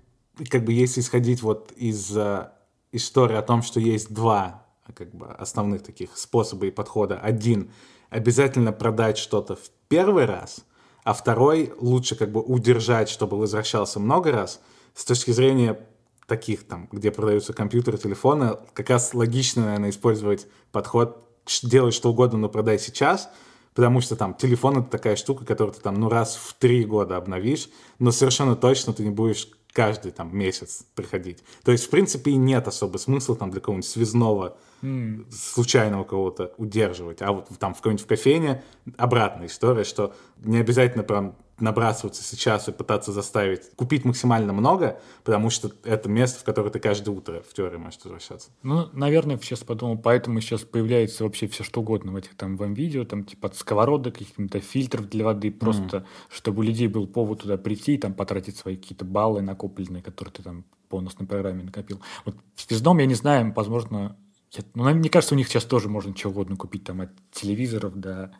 [0.48, 2.48] как бы если исходить вот из uh,
[2.92, 7.18] истории о том, что есть два как бы основных таких способа и подхода.
[7.18, 7.70] Один—
[8.10, 10.64] обязательно продать что-то в первый раз,
[11.04, 14.60] а второй— лучше как бы удержать, чтобы возвращался много раз.
[14.94, 15.78] С точки зрения
[16.26, 21.24] таких там, где продаются компьютеры, телефоны, как раз логично, наверное, использовать подход
[21.62, 23.28] делать что угодно, но продай сейчас—
[23.78, 27.16] потому что там телефон это такая штука, которую ты там ну раз в три года
[27.16, 27.68] обновишь,
[28.00, 31.44] но совершенно точно ты не будешь каждый там месяц приходить.
[31.62, 35.30] То есть, в принципе, и нет особо смысла там для кого-нибудь связного, mm.
[35.30, 37.22] случайного кого-то удерживать.
[37.22, 38.64] А вот там в какой-нибудь кофейне
[38.96, 45.50] обратная история, что не обязательно прям набрасываться сейчас и пытаться заставить купить максимально много, потому
[45.50, 48.50] что это место, в которое ты каждое утро в теории можешь возвращаться.
[48.62, 52.74] Ну, наверное, сейчас подумал, поэтому сейчас появляется вообще все что угодно в этих там вам
[52.74, 56.04] видео, там типа от сковородок, каких-то фильтров для воды, просто mm.
[56.30, 60.32] чтобы у людей был повод туда прийти и там потратить свои какие-то баллы накопленные, которые
[60.32, 62.00] ты там бонусной программе накопил.
[62.24, 64.16] Вот в Звездом, я не знаю, возможно,
[64.52, 67.94] я, ну, мне кажется, у них сейчас тоже можно чего угодно купить, там, от телевизоров
[67.94, 68.32] до...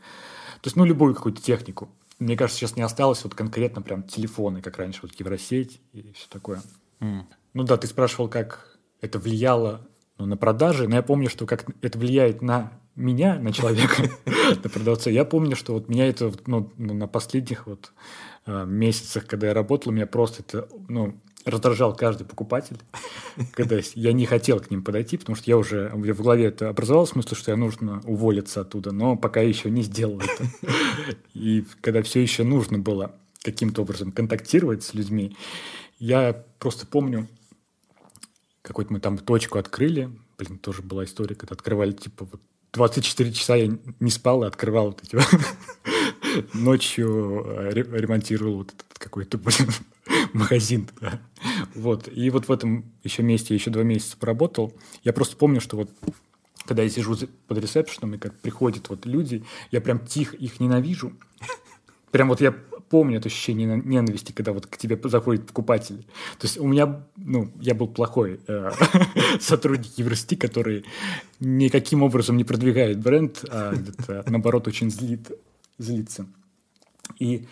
[0.61, 4.61] То есть, ну, любую какую-то технику мне кажется, сейчас не осталось вот конкретно прям телефоны,
[4.61, 6.62] как раньше, вот Евросеть и все такое.
[7.00, 7.22] Mm.
[7.54, 9.87] Ну да, ты спрашивал, как это влияло
[10.18, 14.02] ну, на продажи, но я помню, что как это влияет на меня, на человека,
[14.64, 15.11] на продавца.
[15.11, 17.92] Я помню, что вот меня это ну, на последних вот
[18.46, 22.78] э, месяцах, когда я работал, меня просто это, ну, раздражал каждый покупатель,
[23.52, 27.06] когда я не хотел к ним подойти, потому что я уже в голове это образовал
[27.06, 30.46] смысл, что я нужно уволиться оттуда, но пока еще не сделал это.
[31.34, 35.37] И когда все еще нужно было каким-то образом контактировать с людьми,
[35.98, 37.28] я просто помню,
[38.62, 42.40] какой-то мы там точку открыли, блин, тоже была история, когда открывали, типа, вот
[42.72, 45.18] 24 часа я не спал и открывал вот эти
[46.56, 49.70] ночью э, ремонтировал вот этот какой-то, блин,
[50.32, 50.88] магазин.
[51.00, 51.20] Да.
[51.79, 52.09] Вот.
[52.09, 54.73] И вот в этом еще месте еще два месяца поработал.
[55.05, 55.91] Я просто помню, что вот
[56.67, 61.12] когда я сижу под ресепшеном, и как приходят вот люди, я прям тихо их ненавижу.
[62.11, 62.53] прям вот я
[62.91, 66.05] помню это ощущение ненависти, когда вот к тебе заходит покупатель.
[66.38, 68.71] То есть у меня, ну, я был плохой э,
[69.41, 70.85] сотрудник Еврости, который
[71.38, 73.73] никаким образом не продвигает бренд, а
[74.27, 75.31] наоборот очень злит,
[75.79, 76.27] злится.
[77.19, 77.47] И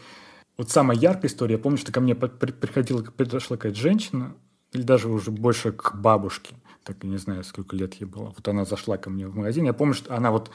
[0.57, 4.35] вот самая яркая история, я помню, что ко мне приходила, пришла какая-то женщина,
[4.73, 8.33] или даже уже больше к бабушке, так не знаю, сколько лет ей было.
[8.37, 10.51] Вот она зашла ко мне в магазин, я помню, что она вот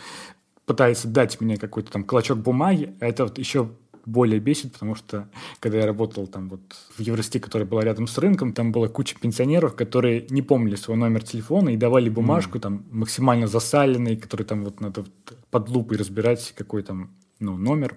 [0.65, 3.71] пытается дать мне какой-то там клочок бумаги, а это вот еще
[4.05, 6.61] более бесит, потому что когда я работал там вот
[6.95, 10.97] в Еврости, которая была рядом с рынком, там была куча пенсионеров, которые не помнили свой
[10.97, 12.61] номер телефона и давали бумажку mm.
[12.61, 15.05] там максимально засаленный, который там вот надо
[15.51, 17.95] под лупой разбирать, какой там ну, номер.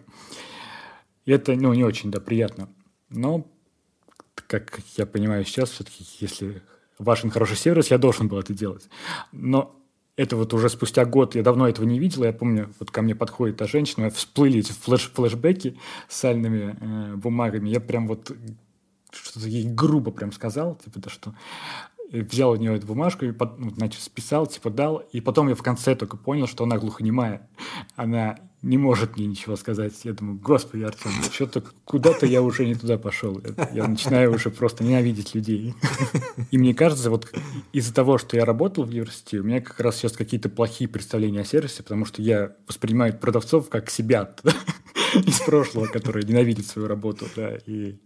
[1.25, 2.69] И это ну, не очень да, приятно.
[3.09, 3.47] Но,
[4.47, 6.63] как я понимаю сейчас, все-таки, если
[6.99, 8.89] важен хороший сервис, я должен был это делать.
[9.33, 9.81] Но
[10.17, 13.15] это вот уже спустя год, я давно этого не видел, я помню, вот ко мне
[13.15, 18.31] подходит та женщина, всплыли эти флеш флешбеки с сальными э, бумагами, я прям вот
[19.11, 21.35] что-то ей грубо прям сказал, типа, то, что
[22.11, 25.55] взял у нее эту бумажку и под, ну, значит, списал, типа дал, и потом я
[25.55, 27.49] в конце только понял, что она глухонемая.
[27.97, 29.93] Она не может мне ничего сказать.
[30.05, 33.41] Я думаю, господи, Артем, что-то куда-то я уже не туда пошел.
[33.73, 35.75] Я начинаю уже просто ненавидеть людей.
[36.51, 37.31] И мне кажется, вот
[37.73, 41.41] из-за того, что я работал в университете, у меня как раз сейчас какие-то плохие представления
[41.41, 44.35] о сервисе, потому что я воспринимаю продавцов как себя
[45.15, 47.99] из прошлого, которые ненавидят свою работу, да, и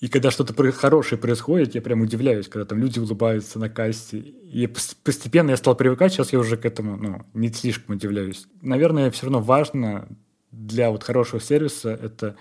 [0.00, 4.18] и когда что-то хорошее происходит, я прям удивляюсь, когда там люди улыбаются на кассе.
[4.18, 8.46] И постепенно я стал привыкать, сейчас я уже к этому ну, не слишком удивляюсь.
[8.62, 10.08] Наверное, все равно важно
[10.52, 12.36] для вот хорошего сервиса это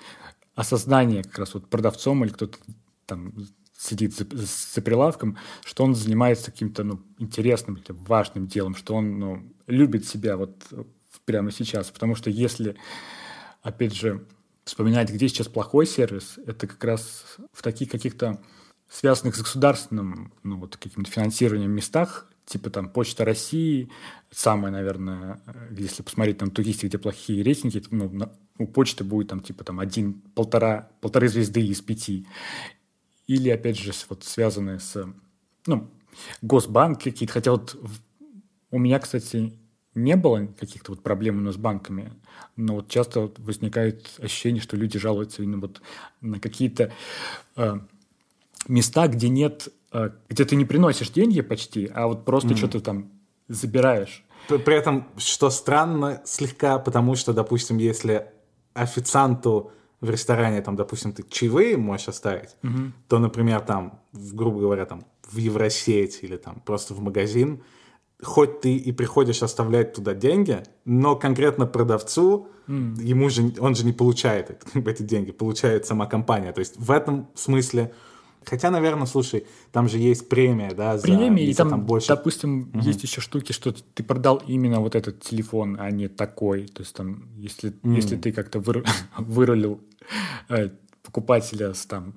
[0.56, 2.58] осознание как раз вот продавцом или кто-то
[3.06, 3.34] там
[3.78, 9.20] сидит за, за прилавком, что он занимается каким-то ну, интересным или важным делом, что он
[9.20, 10.64] ну, любит себя вот
[11.26, 11.92] прямо сейчас.
[11.92, 12.76] Потому что если,
[13.62, 14.26] опять же,
[14.68, 18.42] вспоминать, где сейчас плохой сервис, это как раз в таких каких-то
[18.90, 23.90] связанных с государственным, ну, вот каким-то финансированием местах, типа там Почта России,
[24.32, 29.42] самое, наверное, если посмотреть там туристы, где плохие рейтинги, ну, на, у почты будет там
[29.42, 32.28] типа там один, полтора, полторы звезды из пяти.
[33.26, 35.06] Или, опять же, вот связанные с,
[35.66, 35.90] ну,
[36.42, 37.78] Госбанк какие-то, хотя вот
[38.72, 39.54] у меня, кстати,
[39.98, 42.14] не было каких-то вот проблем у нас с банками,
[42.56, 45.82] но вот часто возникает ощущение, что люди жалуются именно вот
[46.22, 46.92] на какие-то
[47.56, 47.80] э,
[48.68, 52.58] места, где нет, э, где ты не приносишь деньги почти, а вот просто mm.
[52.58, 53.12] что-то там
[53.48, 54.24] забираешь.
[54.48, 58.32] При этом, что странно слегка, потому что, допустим, если
[58.74, 62.92] официанту в ресторане, там, допустим, ты чаевые можешь оставить, угу.
[63.08, 67.64] то, например, там, грубо говоря, там, в Евросеть или там просто в магазин,
[68.22, 73.04] хоть ты и приходишь оставлять туда деньги, но конкретно продавцу, mm.
[73.04, 76.52] ему же, он же не получает эти деньги, получает сама компания.
[76.52, 77.94] То есть в этом смысле
[78.50, 82.08] Хотя, наверное, слушай, там же есть премия, да, за, премия, и там, там больше.
[82.08, 82.80] допустим, угу.
[82.80, 86.68] есть еще штуки, что ты продал именно вот этот телефон, а не такой.
[86.68, 87.96] То есть там, если, mm.
[87.96, 88.86] если ты как-то выр,
[89.18, 89.82] вырулил
[90.48, 90.70] э,
[91.04, 92.14] покупателя с там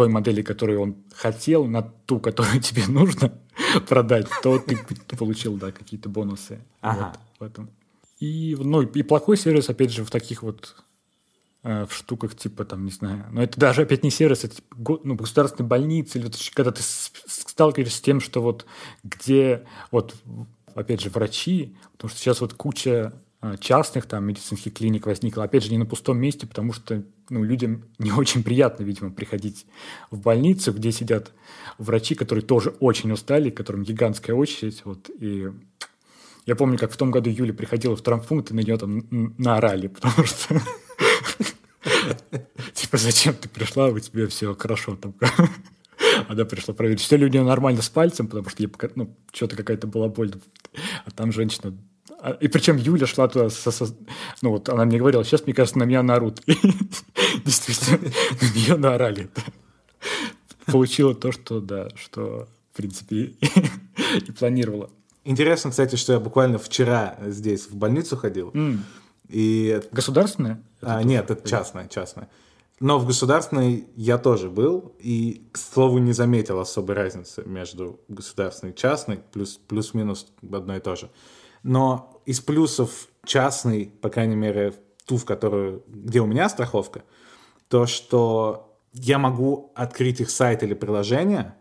[0.00, 3.38] той модели, которую он хотел, на ту, которую тебе нужно,
[3.88, 4.78] продать, то ты
[5.14, 7.12] получил, да, какие-то бонусы ага.
[7.12, 7.70] вот, в этом.
[8.18, 10.74] И, ну, и плохой сервис, опять же, в таких вот
[11.64, 14.56] э, в штуках типа там, не знаю, но это даже опять не сервис, это
[15.04, 18.64] ну, государственная больница, или вот, когда ты сталкиваешься с тем, что вот
[19.04, 20.14] где, вот,
[20.74, 23.12] опять же, врачи, потому что сейчас вот куча
[23.58, 27.84] частных там медицинских клиник возникла, опять же, не на пустом месте, потому что ну, людям
[27.98, 29.66] не очень приятно, видимо, приходить
[30.10, 31.32] в больницу, где сидят
[31.78, 34.82] врачи, которые тоже очень устали, которым гигантская очередь.
[34.84, 35.48] Вот, и
[36.46, 39.06] я помню, как в том году Юля приходила в травмпункт, и на нее там
[39.38, 40.60] наорали, потому что...
[42.74, 45.14] Типа, зачем ты пришла, у тебя все хорошо там.
[46.28, 49.56] Она пришла проверить, все ли у нее нормально с пальцем, потому что ей ну, что-то
[49.56, 50.32] какая-то была боль.
[51.04, 51.76] А там женщина
[52.40, 53.86] и причем Юля шла туда, со, со,
[54.42, 56.40] ну вот она мне говорила, сейчас, мне кажется, на меня наорут.
[57.44, 57.98] Действительно,
[58.40, 59.30] на нее наорали.
[60.66, 63.34] Получила то, что, да, что, в принципе,
[64.26, 64.90] и планировала.
[65.24, 68.52] Интересно, кстати, что я буквально вчера здесь в больницу ходил.
[69.28, 69.80] И...
[69.92, 70.62] Государственная?
[70.80, 72.28] А, нет, это частная, частная.
[72.80, 78.72] Но в государственной я тоже был, и, к слову, не заметил особой разницы между государственной
[78.72, 81.10] и частной, плюс, плюс-минус одно и то же.
[81.62, 84.74] Но из плюсов частной, по крайней мере,
[85.06, 87.02] ту, в которую, где у меня страховка,
[87.68, 91.54] то, что я могу открыть их сайт или приложение,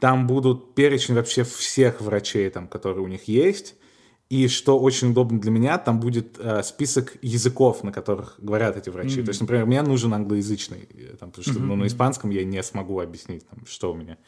[0.00, 3.76] там будут перечень вообще всех врачей, там, которые у них есть,
[4.28, 8.90] И что очень удобно для меня, там будет э, список языков, на которых говорят эти
[8.90, 9.20] врачи.
[9.20, 9.24] Mm-hmm.
[9.24, 11.66] То есть, например, мне нужен англоязычный, э, там, потому что mm-hmm.
[11.66, 14.18] ну, на испанском я не смогу объяснить, там, что у меня.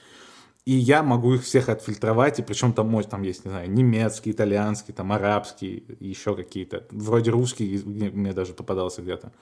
[0.65, 4.33] И я могу их всех отфильтровать, и причем там, может, там есть, не знаю, немецкий,
[4.33, 6.87] итальянский, там, арабский, еще какие-то.
[6.91, 9.33] Вроде русский мне даже попадался где-то.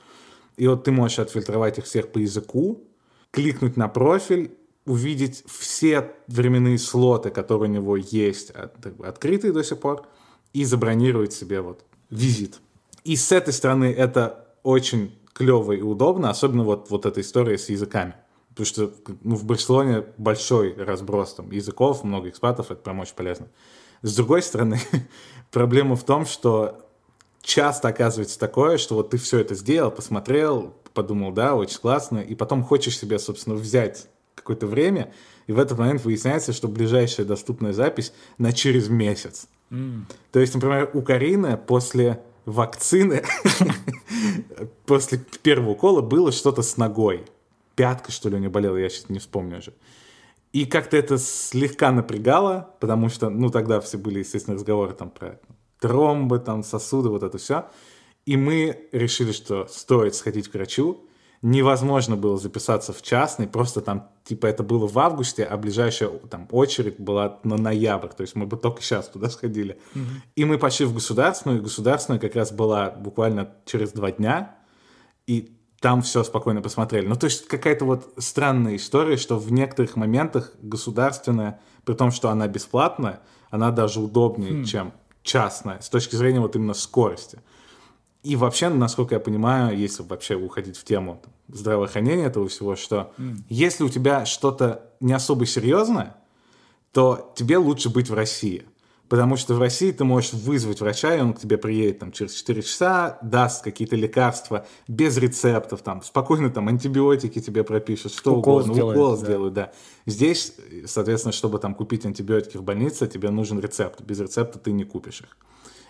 [0.56, 2.84] И вот ты можешь отфильтровать их всех по языку,
[3.32, 4.56] кликнуть на профиль,
[4.86, 10.06] увидеть все временные слоты, которые у него есть, от, открытые до сих пор,
[10.52, 12.60] и забронировать себе вот визит.
[13.04, 17.68] И с этой стороны это очень клево и удобно, особенно вот, вот эта история с
[17.68, 18.14] языками.
[18.56, 18.90] Потому что
[19.22, 23.48] ну, в Барселоне большой разброс там, языков, много экспатов, это прям очень полезно.
[24.00, 24.80] С другой стороны,
[25.50, 26.88] проблема в том, что
[27.42, 32.34] часто оказывается такое, что вот ты все это сделал, посмотрел, подумал, да, очень классно, и
[32.34, 35.12] потом хочешь себе, собственно, взять какое-то время,
[35.46, 39.48] и в этот момент выясняется, что ближайшая доступная запись на через месяц.
[39.70, 40.04] Mm.
[40.32, 43.22] То есть, например, у Карины после вакцины,
[44.86, 47.26] после первого укола было что-то с ногой
[47.76, 49.74] пятка, что ли, у нее болела, я сейчас не вспомню уже.
[50.52, 55.38] И как-то это слегка напрягало, потому что, ну, тогда все были, естественно, разговоры там про
[55.80, 57.66] тромбы, там, сосуды, вот это все.
[58.24, 61.04] И мы решили, что стоит сходить к врачу.
[61.42, 66.48] Невозможно было записаться в частный, просто там, типа, это было в августе, а ближайшая там
[66.50, 69.78] очередь была на ноябрь, то есть мы бы только сейчас туда сходили.
[69.94, 70.06] Mm-hmm.
[70.34, 74.56] И мы пошли в государственную, и государственная как раз была буквально через два дня,
[75.26, 75.55] и
[75.86, 77.06] там все спокойно посмотрели.
[77.06, 82.28] Ну, то есть какая-то вот странная история, что в некоторых моментах государственная, при том, что
[82.28, 83.20] она бесплатная,
[83.50, 84.64] она даже удобнее, хм.
[84.64, 87.38] чем частная, с точки зрения вот именно скорости.
[88.24, 93.42] И вообще, насколько я понимаю, если вообще уходить в тему здравоохранения этого всего, что mm.
[93.48, 96.16] если у тебя что-то не особо серьезное,
[96.90, 98.66] то тебе лучше быть в России.
[99.08, 102.34] Потому что в России ты можешь вызвать врача, и он к тебе приедет там, через
[102.34, 108.56] 4 часа, даст какие-то лекарства без рецептов, там, спокойно там антибиотики тебе пропишут, что укол
[108.56, 109.16] угодно, сделает, укол да.
[109.16, 109.72] сделают, да.
[110.06, 110.54] Здесь,
[110.86, 114.00] соответственно, чтобы там купить антибиотики в больнице, тебе нужен рецепт.
[114.02, 115.36] Без рецепта ты не купишь их.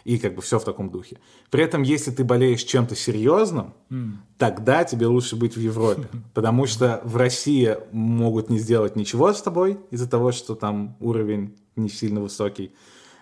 [0.05, 1.19] И как бы все в таком духе.
[1.51, 4.13] При этом, если ты болеешь чем-то серьезным, mm.
[4.39, 6.09] тогда тебе лучше быть в Европе.
[6.35, 11.57] Потому что в России могут не сделать ничего с тобой из-за того, что там уровень
[11.75, 12.73] не сильно высокий.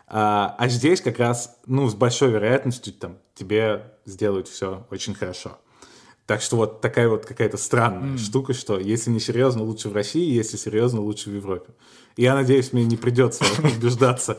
[0.07, 5.59] А, а здесь как раз, ну, с большой вероятностью там тебе сделают все очень хорошо.
[6.27, 8.19] Так что вот такая вот какая-то странная mm.
[8.19, 11.73] штука, что если не серьезно, лучше в России, если серьезно, лучше в Европе.
[12.17, 14.39] Я надеюсь, мне не придется убеждаться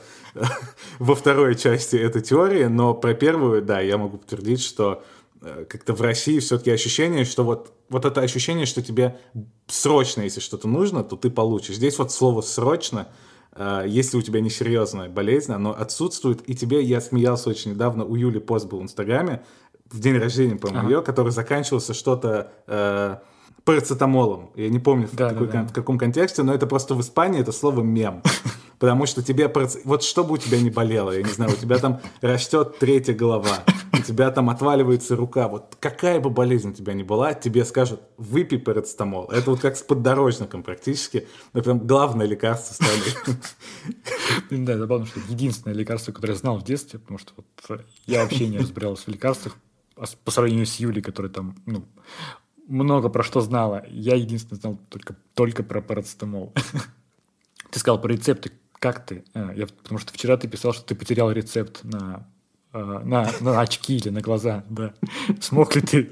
[0.97, 5.03] во второй части этой теории, но про первую, да, я могу подтвердить, что
[5.41, 9.19] э, как-то в России все-таки ощущение, что вот, вот это ощущение, что тебе
[9.67, 11.75] срочно, если что-то нужно, то ты получишь.
[11.75, 13.09] Здесь вот слово «срочно»
[13.57, 18.15] если у тебя не серьезная болезнь, оно отсутствует, и тебе, я смеялся очень недавно, у
[18.15, 19.43] Юли пост был в Инстаграме,
[19.89, 20.95] в день рождения, по-моему, ага.
[20.95, 23.17] ее, который заканчивался что-то э,
[23.65, 24.51] парацетамолом.
[24.55, 25.67] Я не помню, да, в, какой, да, да.
[25.67, 28.21] в каком контексте, но это просто в Испании это слово мем.
[28.79, 29.51] Потому что тебе...
[29.85, 33.13] Вот что бы у тебя не болело, я не знаю, у тебя там растет третья
[33.13, 33.63] голова,
[33.93, 35.47] у тебя там отваливается рука.
[35.47, 39.25] Вот какая бы болезнь у тебя ни была, тебе скажут, выпей парацетамол.
[39.31, 41.27] Это вот как с поддорожником практически.
[41.53, 43.37] Это прям главное лекарство стали.
[44.51, 48.47] Да, забавно, что единственное лекарство, которое я знал в детстве, потому что вот я вообще
[48.47, 49.57] не разбирался в лекарствах,
[50.23, 51.85] по сравнению с Юлей, которая там, ну,
[52.67, 53.85] много про что знала.
[53.89, 56.53] Я единственное знал только, только про парацетамол.
[57.71, 58.51] Ты сказал про рецепты.
[58.79, 59.23] Как ты?
[59.33, 62.27] А, я, потому что вчера ты писал, что ты потерял рецепт на,
[62.71, 64.63] а, на, на очки или на глаза.
[64.69, 64.93] Да.
[65.41, 66.09] Смог ли ты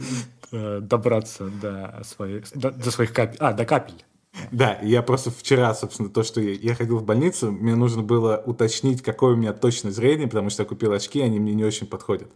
[0.51, 3.37] э, добраться до, своих, до, до своих капель?
[3.39, 4.03] А, до капель.
[4.51, 9.03] Да, я просто вчера, собственно, то, что я, ходил в больницу, мне нужно было уточнить,
[9.03, 12.29] какое у меня точное зрение, потому что я купил очки, они мне не очень подходят.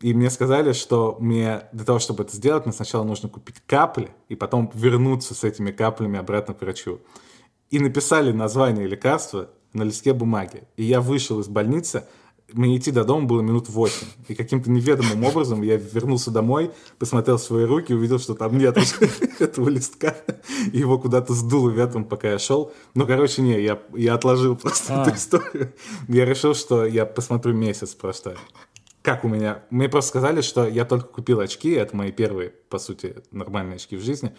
[0.00, 4.10] И мне сказали, что мне для того, чтобы это сделать, мне сначала нужно купить капли,
[4.28, 7.00] и потом вернуться с этими каплями обратно к врачу.
[7.70, 10.64] И написали название лекарства на листке бумаги.
[10.76, 12.04] И я вышел из больницы,
[12.52, 14.08] мне идти до дома было минут восемь.
[14.28, 18.76] И каким-то неведомым образом я вернулся домой, посмотрел свои руки, увидел, что там нет
[19.38, 20.16] этого листка.
[20.72, 22.72] И его куда-то сдуло ветром, пока я шел.
[22.94, 25.06] Ну, короче, не, я, я отложил просто а.
[25.06, 25.72] эту историю.
[26.08, 28.36] Я решил, что я посмотрю месяц просто
[29.02, 29.62] как у меня?
[29.70, 33.96] Мне просто сказали, что я только купил очки, это мои первые, по сути, нормальные очки
[33.96, 34.34] в жизни,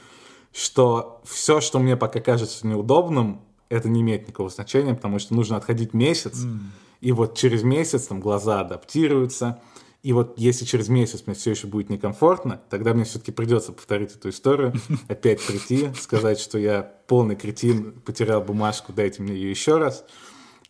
[0.54, 5.58] что все, что мне пока кажется неудобным, это не имеет никакого значения, потому что нужно
[5.58, 6.60] отходить месяц, mm.
[7.00, 9.62] и вот через месяц там глаза адаптируются,
[10.04, 14.16] и вот если через месяц мне все еще будет некомфортно, тогда мне все-таки придется повторить
[14.16, 14.74] эту историю,
[15.08, 20.04] опять прийти, сказать, что я полный кретин, потерял бумажку, дайте мне ее еще раз.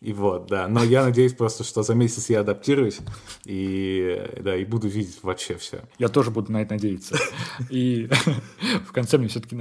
[0.02, 0.66] И вот, да.
[0.66, 2.98] Но я надеюсь просто, что за месяц я адаптируюсь
[3.44, 5.84] и, да, и буду видеть вообще все.
[5.98, 7.16] Я тоже буду на это надеяться.
[7.70, 8.10] И
[8.84, 9.56] в конце мне все-таки,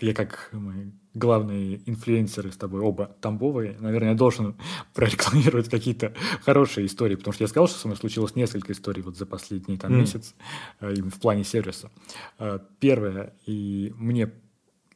[0.00, 4.56] я как мы главные инфлюенсеры с тобой оба Тамбовые, наверное, я должен
[4.94, 6.14] прорекламировать какие-то
[6.44, 9.78] хорошие истории, потому что я сказал, что со мной случилось несколько историй вот за последний
[9.78, 10.00] там, mm.
[10.00, 10.34] месяц
[10.80, 11.92] э, именно в плане сервиса.
[12.40, 14.32] Э, первое, и мне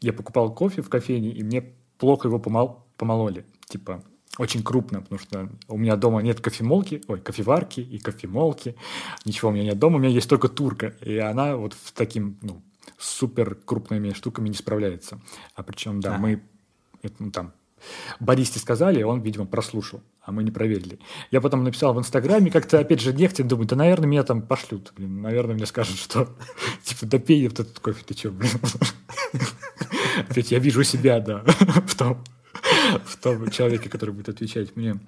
[0.00, 1.62] я покупал кофе в кофейне, и мне
[1.96, 3.46] плохо его помол, помололи.
[3.68, 4.02] Типа,
[4.40, 8.74] очень крупно, потому что у меня дома нет кофемолки, ой, кофеварки и кофемолки,
[9.26, 12.38] ничего у меня нет дома, у меня есть только турка, и она вот в таким,
[12.40, 12.62] ну,
[12.96, 15.20] супер крупными штуками не справляется.
[15.54, 16.18] А причем, да, а.
[16.18, 16.42] мы
[17.02, 17.52] это, ну, там
[18.18, 20.98] Бористе сказали, он, видимо, прослушал, а мы не проверили.
[21.30, 24.94] Я потом написал в Инстаграме, как-то, опять же, нехтя, думаю, да, наверное, меня там пошлют,
[24.96, 26.34] блин, наверное, мне скажут, что,
[26.82, 28.52] типа, да пей этот кофе, ты что, блин.
[30.30, 31.44] Опять я вижу себя, да,
[31.86, 32.24] в том,
[33.04, 35.00] в том человеке, который будет отвечать мне.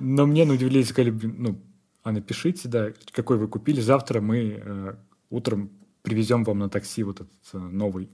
[0.00, 1.60] Но мне, на удивление, сказали, ну,
[2.02, 4.94] а напишите, да, какой вы купили, завтра мы э,
[5.30, 5.70] утром
[6.02, 8.10] привезем вам на такси вот этот э, новый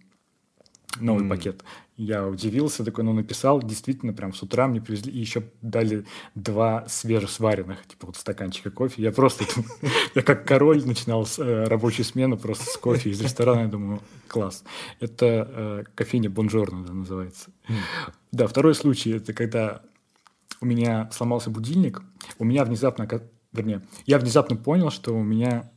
[1.01, 1.29] новый mm.
[1.29, 1.65] пакет.
[1.97, 6.85] Я удивился, такой, ну, написал, действительно, прям с утра мне привезли, и еще дали два
[6.89, 9.03] свежесваренных, типа вот стаканчика кофе.
[9.03, 9.45] Я просто,
[10.15, 14.01] я как король начинал с, э, рабочую смену просто с кофе из ресторана, я думаю,
[14.29, 14.63] класс.
[15.01, 17.51] Это э, кофейня Бонжорно да, называется.
[18.31, 19.83] Да, второй случай, это когда
[20.61, 22.03] у меня сломался будильник,
[22.39, 23.09] у меня внезапно,
[23.53, 25.71] вернее, я внезапно понял, что у меня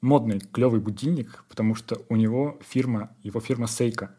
[0.00, 4.14] модный, клевый будильник, потому что у него фирма, его фирма Сейка.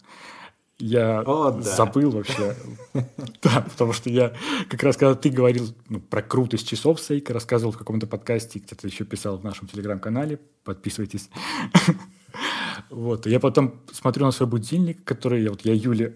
[0.82, 1.62] Я О, да.
[1.62, 2.56] забыл вообще.
[3.42, 4.34] Да, потому что я
[4.68, 8.88] как раз, когда ты говорил ну, про крутость часов Сейка, рассказывал в каком-то подкасте, где-то
[8.88, 11.30] еще писал в нашем телеграм-канале, подписывайтесь.
[12.90, 16.16] Вот, я потом смотрю на свой будильник, который я, вот, я Юле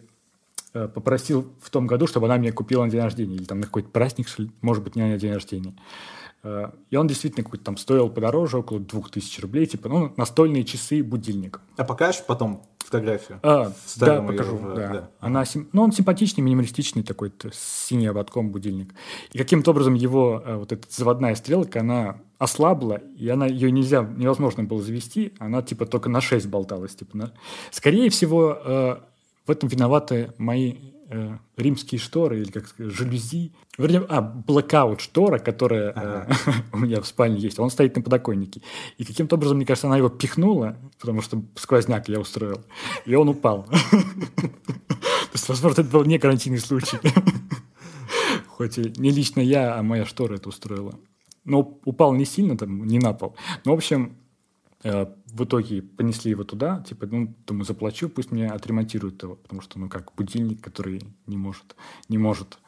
[0.73, 3.65] э, попросил в том году, чтобы она мне купила на день рождения, или там на
[3.65, 4.27] какой-то праздник,
[4.61, 5.75] может быть, не на день рождения.
[6.45, 11.01] Э, и он действительно какой-то там стоил подороже, около 2000 рублей, типа, ну, настольные часы,
[11.01, 11.59] будильник.
[11.75, 13.39] А покажешь потом фотографию?
[13.41, 14.75] А, да, покажу, в...
[14.75, 14.87] да.
[14.89, 15.09] да.
[15.19, 15.43] Она,
[15.73, 18.93] ну, он симпатичный, минималистичный такой, с синим ободком будильник.
[19.33, 24.03] И каким-то образом его э, вот эта заводная стрелка, она ослабла, и она, ее нельзя,
[24.03, 26.95] невозможно было завести, она типа только на 6 болталась.
[26.95, 27.31] Типа, на...
[27.71, 28.97] Скорее всего, э,
[29.47, 30.75] в этом виноваты мои
[31.09, 33.53] э, римские шторы, или как сказать, жалюзи.
[33.77, 36.27] Вернее, а, блокаут штора, которая ага.
[36.45, 37.59] э, у меня в спальне есть.
[37.59, 38.61] Он стоит на подоконнике.
[38.97, 42.63] И каким-то образом, мне кажется, она его пихнула, потому что сквозняк я устроил.
[43.05, 43.63] И он упал.
[44.37, 46.97] То есть, возможно, это был не карантинный случай.
[48.47, 50.97] Хоть и не лично я, а моя штора это устроила.
[51.43, 53.35] Но упал не сильно, там, не на пол.
[53.65, 54.24] Но, в общем, Э,
[54.85, 59.79] в итоге понесли его туда, типа, ну, думаю, заплачу, пусть мне отремонтируют его, потому что,
[59.79, 61.75] ну, как будильник, который не может,
[62.07, 62.59] не может.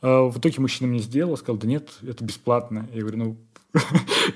[0.00, 2.88] А в итоге мужчина мне сделал, сказал, да нет, это бесплатно.
[2.94, 3.36] Я говорю, ну,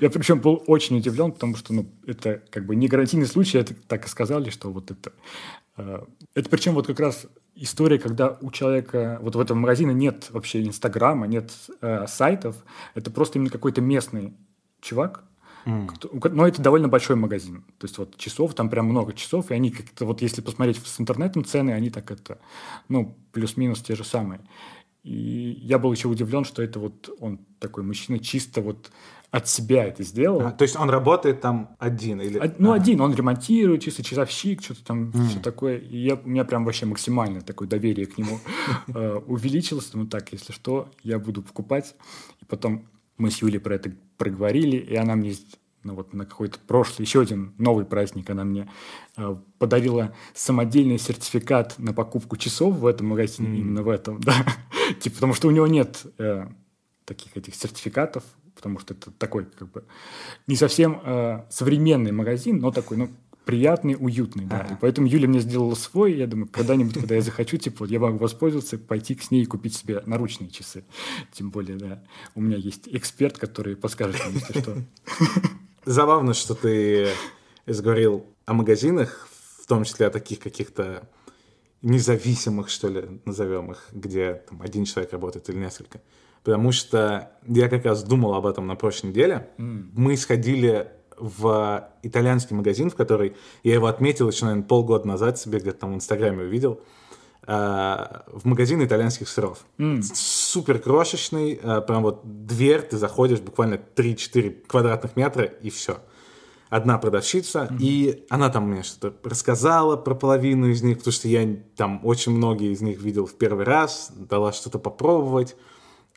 [0.01, 3.73] я причем был очень удивлен, потому что, ну, это как бы не гарантийный случай, это
[3.73, 5.13] так и сказали, что вот это...
[5.77, 6.03] Э,
[6.35, 10.63] это причем вот как раз история, когда у человека, вот в этом магазине нет вообще
[10.63, 11.51] Инстаграма, нет
[11.81, 12.57] э, сайтов,
[12.93, 14.33] это просто именно какой-то местный
[14.81, 15.23] чувак,
[15.65, 16.29] Mm.
[16.29, 17.63] Но это довольно большой магазин.
[17.77, 20.99] То есть вот часов, там прям много часов, и они как-то, вот если посмотреть с
[20.99, 22.39] интернетом цены, они так это,
[22.89, 24.41] ну, плюс-минус те же самые.
[25.03, 28.91] И я был еще удивлен, что это вот он такой мужчина чисто вот
[29.31, 30.41] от себя это сделал.
[30.41, 32.21] А, то есть он работает там один?
[32.21, 32.37] Или...
[32.37, 32.75] А, ну, а.
[32.75, 32.99] один.
[32.99, 35.27] Он ремонтирует, чисто часовщик, что-то там, mm.
[35.29, 35.77] все такое.
[35.77, 38.39] И я, у меня прям вообще максимально такое доверие к нему
[38.87, 39.91] э, увеличилось.
[39.93, 41.95] Ну так, если что, я буду покупать.
[42.41, 42.85] И потом
[43.21, 45.33] мы с Юлей про это проговорили, и она мне
[45.83, 48.69] ну вот на какой-то прошлый, еще один новый праздник она мне
[49.17, 53.59] э, подарила самодельный сертификат на покупку часов в этом магазине, mm.
[53.59, 54.45] именно в этом, да.
[54.99, 56.47] типа, потому что у него нет э,
[57.05, 58.23] таких этих сертификатов,
[58.55, 59.85] потому что это такой как бы
[60.45, 63.09] не совсем э, современный магазин, но такой, ну,
[63.45, 64.67] приятный, уютный, да.
[64.71, 68.17] И поэтому Юля мне сделала свой, я думаю, когда-нибудь, когда я захочу, типа, я могу
[68.17, 70.83] воспользоваться, пойти к ней и купить себе наручные часы.
[71.33, 72.03] Тем более, да,
[72.35, 74.77] у меня есть эксперт, который подскажет мне, если что.
[75.85, 77.09] Забавно, что ты
[77.65, 79.27] заговорил о магазинах,
[79.61, 81.09] в том числе о таких каких-то
[81.81, 86.01] независимых, что ли, назовем их, где там, один человек работает или несколько.
[86.43, 89.49] Потому что я как раз думал об этом на прошлой неделе.
[89.57, 89.89] Mm.
[89.93, 95.59] Мы сходили в итальянский магазин, в который я его отметил еще, наверное, полгода назад себе
[95.59, 96.81] где-то там в Инстаграме увидел.
[97.43, 99.65] Uh, в магазин итальянских сыров.
[99.79, 100.03] Mm.
[100.13, 105.97] Супер крошечный, uh, прям вот дверь, ты заходишь буквально 3-4 квадратных метра и все.
[106.69, 107.77] одна продавщица, mm-hmm.
[107.79, 112.31] и она там мне что-то рассказала про половину из них, потому что я там очень
[112.31, 115.55] многие из них видел в первый раз, дала что-то попробовать.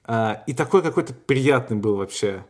[0.05, 2.45] А, и такой какой-то приятный был вообще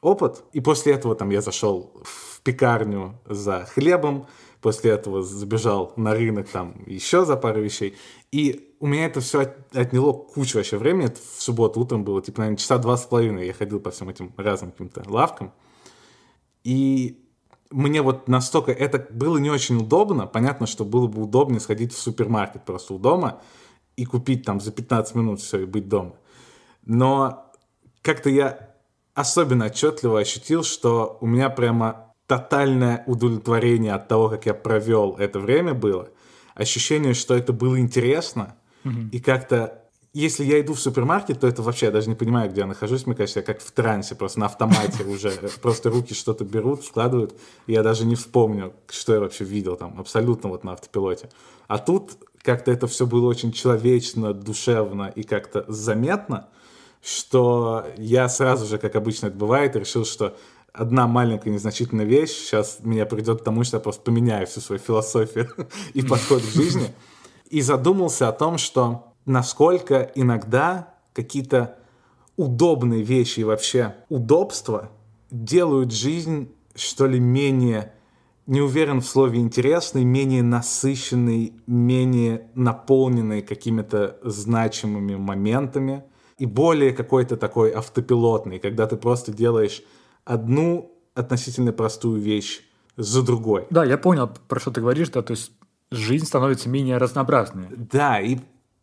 [0.00, 0.44] опыт.
[0.52, 4.26] И после этого там я зашел в пекарню за хлебом,
[4.60, 7.96] после этого забежал на рынок там еще за пару вещей.
[8.32, 11.06] И у меня это все отняло кучу вообще времени.
[11.06, 13.46] Это в субботу утром было, типа, наверное, часа два с половиной.
[13.46, 15.52] Я ходил по всем этим разным каким-то лавкам.
[16.64, 17.24] И
[17.70, 20.26] мне вот настолько это было не очень удобно.
[20.26, 23.40] Понятно, что было бы удобнее сходить в супермаркет просто у дома
[23.96, 26.14] и купить там за 15 минут все и быть дома.
[26.84, 27.52] Но
[28.02, 28.67] как-то я
[29.18, 35.40] особенно отчетливо ощутил, что у меня прямо тотальное удовлетворение от того, как я провел это
[35.40, 36.08] время было.
[36.54, 38.54] Ощущение, что это было интересно.
[38.84, 39.10] Mm-hmm.
[39.10, 42.60] И как-то если я иду в супермаркет, то это вообще, я даже не понимаю, где
[42.60, 46.44] я нахожусь, мне кажется, я как в трансе, просто на автомате уже, просто руки что-то
[46.44, 47.34] берут, складывают,
[47.66, 51.28] и я даже не вспомню, что я вообще видел там, абсолютно вот на автопилоте.
[51.66, 52.12] А тут
[52.42, 56.48] как-то это все было очень человечно, душевно и как-то заметно,
[57.02, 60.36] что я сразу же, как обычно это бывает, решил, что
[60.72, 64.80] одна маленькая незначительная вещь сейчас меня придет к тому, что я просто поменяю всю свою
[64.80, 65.48] философию
[65.94, 66.94] и подход к жизни.
[67.50, 71.76] И задумался о том, что насколько иногда какие-то
[72.36, 74.90] удобные вещи и вообще удобства
[75.30, 77.92] делают жизнь, что ли, менее,
[78.46, 86.04] не уверен в слове интересной, менее насыщенной, менее наполненной какими-то значимыми моментами
[86.38, 89.82] и более какой-то такой автопилотный, когда ты просто делаешь
[90.24, 92.62] одну относительно простую вещь
[92.96, 93.66] за другой.
[93.70, 95.52] Да, я понял, про что ты говоришь, да, то есть
[95.90, 97.68] жизнь становится менее разнообразной.
[97.70, 98.38] Да, и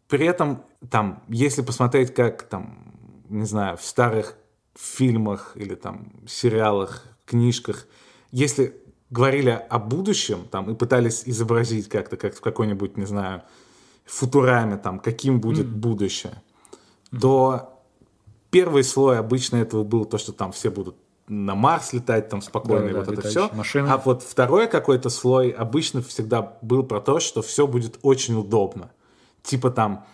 [0.07, 2.93] при этом, там, если посмотреть, как, там,
[3.29, 4.35] не знаю, в старых
[4.75, 7.87] фильмах или там сериалах, книжках,
[8.31, 8.75] если
[9.09, 13.43] говорили о будущем, там, и пытались изобразить как-то, как в какой-нибудь, не знаю,
[14.05, 15.71] футураме, там, каким будет mm.
[15.71, 16.41] будущее.
[17.11, 17.81] То
[18.49, 20.95] первый слой обычно этого был то, что там все будут
[21.27, 23.49] на Марс летать там спокойно, да, и да, вот это все.
[23.53, 23.87] Машины.
[23.87, 28.91] А вот второй какой-то слой обычно всегда был про то, что все будет очень удобно
[29.45, 30.05] типа там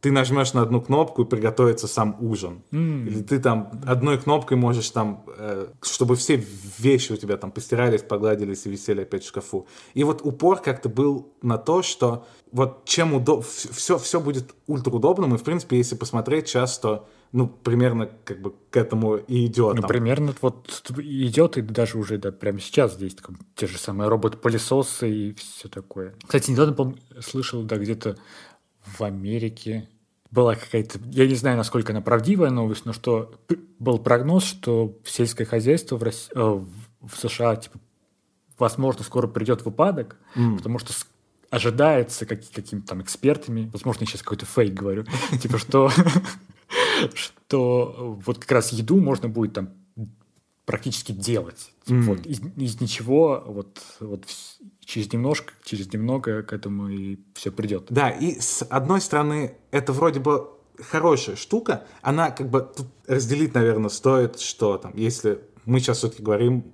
[0.00, 2.62] ты нажмешь на одну кнопку и приготовится сам ужин.
[2.70, 3.06] Mm.
[3.06, 6.44] Или ты там одной кнопкой можешь там, э, чтобы все
[6.78, 9.66] вещи у тебя там постирались, погладились и висели опять в шкафу.
[9.94, 15.34] И вот упор как-то был на то, что вот чем удобно, все, все будет ультраудобным,
[15.34, 19.74] и в принципе, если посмотреть часто, ну, примерно как бы к этому и идет.
[19.74, 19.88] Ну, там.
[19.88, 25.10] примерно вот идет, и даже уже да, прямо сейчас здесь там, те же самые робот-пылесосы
[25.10, 26.14] и все такое.
[26.22, 28.16] Кстати, недавно, помню, слышал, да, где-то
[28.86, 29.88] в Америке
[30.30, 33.32] была какая-то, я не знаю, насколько она правдивая новость, но что
[33.78, 36.64] был прогноз, что сельское хозяйство в, России, э,
[37.00, 37.78] в США типа,
[38.58, 40.56] возможно скоро придет в упадок, mm.
[40.56, 40.92] потому что
[41.50, 45.04] ожидается как, какими-то там экспертами, возможно, я сейчас какой-то фейк говорю,
[45.40, 45.90] типа что
[47.14, 49.70] что вот как раз еду можно будет там
[50.66, 51.72] практически делать.
[51.86, 52.00] Mm.
[52.02, 54.26] Вот, из, из ничего вот, вот
[54.84, 57.86] через немножко, через немного к этому и все придет.
[57.88, 60.50] Да, и с одной стороны, это вроде бы
[60.80, 66.22] хорошая штука, она как бы тут разделить, наверное, стоит, что там, если мы сейчас все-таки
[66.22, 66.64] говорим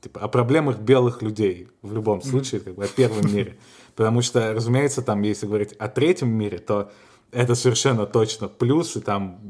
[0.00, 3.56] типа, о проблемах белых людей в любом случае, как бы о первом мире.
[3.94, 6.92] Потому что, разумеется, там, если говорить о третьем мире, то
[7.32, 9.40] это совершенно точно плюс, и там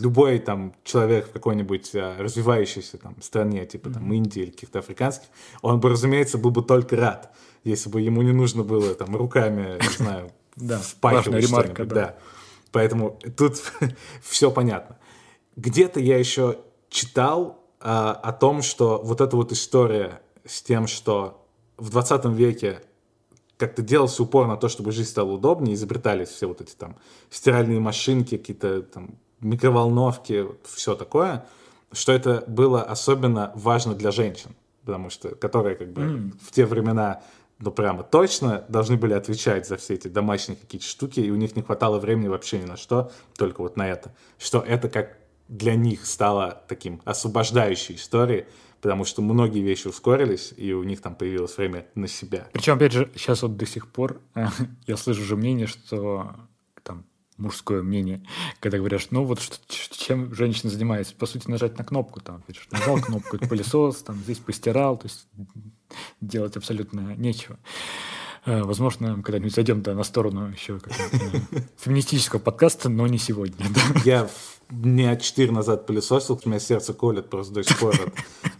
[0.00, 5.28] любой там человек в какой-нибудь а, развивающейся там стране, типа там Индии или каких-то африканских,
[5.62, 7.32] он бы, разумеется, был бы только рад,
[7.64, 11.94] если бы ему не нужно было там руками, не знаю, да, вспахивать ремарка, да.
[11.94, 12.16] да.
[12.72, 13.62] Поэтому тут
[14.22, 14.98] все понятно.
[15.56, 16.58] Где-то я еще
[16.88, 22.82] читал а, о том, что вот эта вот история с тем, что в 20 веке
[23.56, 26.96] как-то делался упор на то, чтобы жизнь стала удобнее, изобретались все вот эти там
[27.30, 31.46] стиральные машинки, какие-то там микроволновки, все такое,
[31.92, 34.54] что это было особенно важно для женщин,
[34.84, 36.32] потому что, которые как бы mm.
[36.42, 37.22] в те времена
[37.58, 41.56] ну, прямо точно должны были отвечать за все эти домашние какие-то штуки, и у них
[41.56, 44.14] не хватало времени вообще ни на что, только вот на это.
[44.38, 45.16] Что это как
[45.48, 48.46] для них стало таким освобождающей историей,
[48.86, 52.46] потому что многие вещи ускорились, и у них там появилось время на себя.
[52.52, 54.20] Причем, опять же, сейчас вот до сих пор
[54.86, 56.36] я слышу уже мнение, что
[56.84, 57.04] там
[57.36, 58.24] мужское мнение,
[58.60, 62.68] когда говорят, ну вот что, чем женщина занимается, по сути, нажать на кнопку, там, видишь,
[62.70, 65.26] нажал кнопку, пылесос, там, здесь постирал, то есть
[66.20, 67.58] делать абсолютно нечего.
[68.46, 70.78] Э, возможно, когда-нибудь зайдем да, на сторону еще
[71.78, 73.66] феминистического подкаста, но не сегодня.
[74.04, 74.28] Я
[74.70, 77.94] дня 4 назад пылесосил, у меня сердце колет просто до сих пор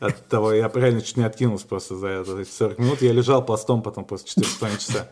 [0.01, 0.53] от, от того.
[0.53, 3.03] Я реально чуть не откинулся просто за это, эти 40 минут.
[3.03, 5.09] Я лежал пластом потом просто 4,5 часа.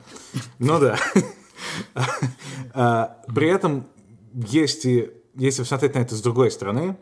[0.59, 0.99] Ну да.
[2.75, 3.87] А, при этом
[4.35, 6.97] есть и, если посмотреть на это с другой стороны,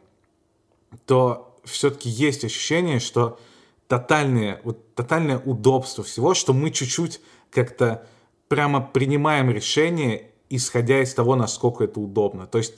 [1.06, 3.40] то все-таки есть ощущение, что
[3.88, 7.20] тотальное, вот, тотальное удобство всего, что мы чуть-чуть
[7.52, 8.06] как-то
[8.48, 12.46] прямо принимаем решение, исходя из того, насколько это удобно.
[12.46, 12.74] То есть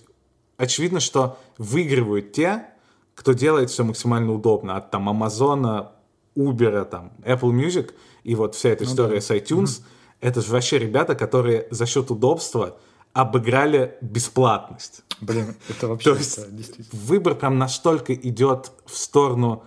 [0.57, 2.67] очевидно, что выигрывают те,
[3.15, 4.77] кто делает все максимально удобно.
[4.77, 5.93] От там Амазона,
[6.37, 7.93] Uber, там, Apple Music
[8.25, 9.21] и вот вся эта ну, история да.
[9.21, 9.65] с iTunes.
[9.65, 9.83] Mm-hmm.
[10.21, 12.77] Это же вообще ребята, которые за счет удобства
[13.13, 15.03] обыграли бесплатность.
[15.21, 16.41] Блин, это вообще То есть
[16.93, 19.65] выбор прям настолько идет в сторону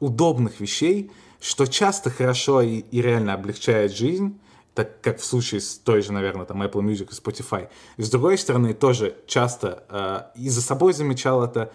[0.00, 1.10] удобных вещей,
[1.40, 4.38] что часто хорошо и, и реально облегчает жизнь,
[4.74, 7.68] так как в случае с той же, наверное, там Apple Music и Spotify.
[7.96, 11.72] С другой стороны, тоже часто э, и за собой замечал это,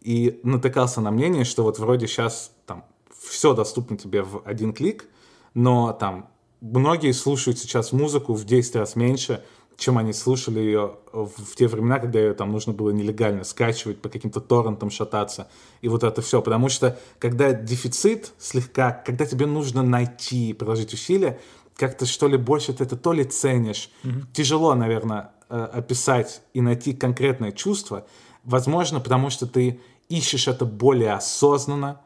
[0.00, 2.84] и натыкался на мнение, что вот вроде сейчас там
[3.26, 5.06] все доступно тебе в один клик,
[5.54, 6.28] но там
[6.60, 9.42] многие слушают сейчас музыку в 10 раз меньше,
[9.76, 14.08] чем они слушали ее в те времена, когда ее там нужно было нелегально скачивать, по
[14.08, 15.48] каким-то торрентам шататься,
[15.80, 16.42] и вот это все.
[16.42, 21.40] Потому что когда дефицит слегка, когда тебе нужно найти, приложить усилия,
[21.76, 23.90] как-то что ли больше ты это то ли ценишь.
[24.02, 24.22] Mm-hmm.
[24.32, 28.06] Тяжело, наверное, э, описать и найти конкретное чувство.
[28.44, 32.00] Возможно, потому что ты ищешь это более осознанно,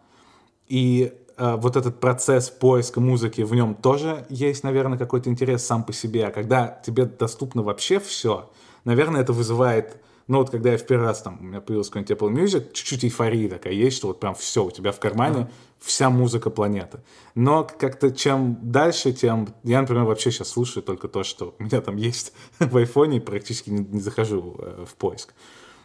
[0.69, 5.85] и э, вот этот процесс поиска музыки, в нем тоже есть, наверное, какой-то интерес сам
[5.85, 6.27] по себе.
[6.27, 8.51] А когда тебе доступно вообще все,
[8.85, 12.19] наверное, это вызывает ну вот когда я в первый раз там, у меня появился какой-нибудь
[12.19, 15.49] Apple Music, чуть-чуть эйфория такая есть, что вот прям все, у тебя в кармане mm.
[15.81, 17.01] вся музыка планеты.
[17.35, 19.49] Но как-то чем дальше, тем...
[19.65, 23.21] Я, например, вообще сейчас слушаю только то, что у меня там есть в айфоне, и
[23.21, 25.33] практически не, не захожу э, в поиск.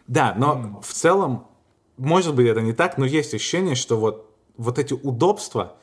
[0.08, 0.82] Да, но mm.
[0.84, 1.48] в целом,
[1.96, 5.78] может быть, это не так, но есть ощущение, что вот, вот эти удобства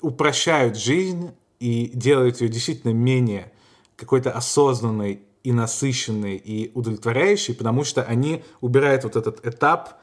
[0.00, 3.52] упрощают жизнь и делают ее действительно менее
[3.96, 10.00] какой-то осознанной и насыщенные, и удовлетворяющие, потому что они убирают вот этот этап,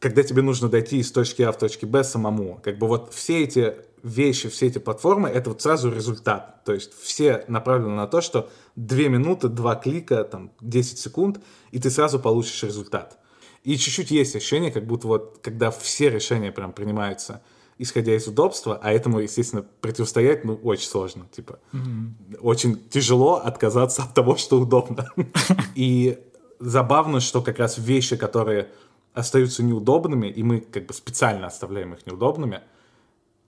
[0.00, 2.60] когда тебе нужно дойти из точки А в точке Б самому.
[2.62, 6.64] Как бы вот все эти вещи, все эти платформы, это вот сразу результат.
[6.64, 11.40] То есть все направлены на то, что 2 минуты, 2 клика, там, 10 секунд,
[11.70, 13.18] и ты сразу получишь результат.
[13.64, 17.42] И чуть-чуть есть ощущение, как будто вот, когда все решения прям принимаются–
[17.78, 21.60] исходя из удобства, а этому, естественно, противостоять, ну, очень сложно, типа.
[21.72, 22.38] Mm-hmm.
[22.40, 25.10] Очень тяжело отказаться от того, что удобно.
[25.76, 26.18] И
[26.58, 28.68] забавно, что как раз вещи, которые
[29.14, 32.60] остаются неудобными, и мы как бы специально оставляем их неудобными,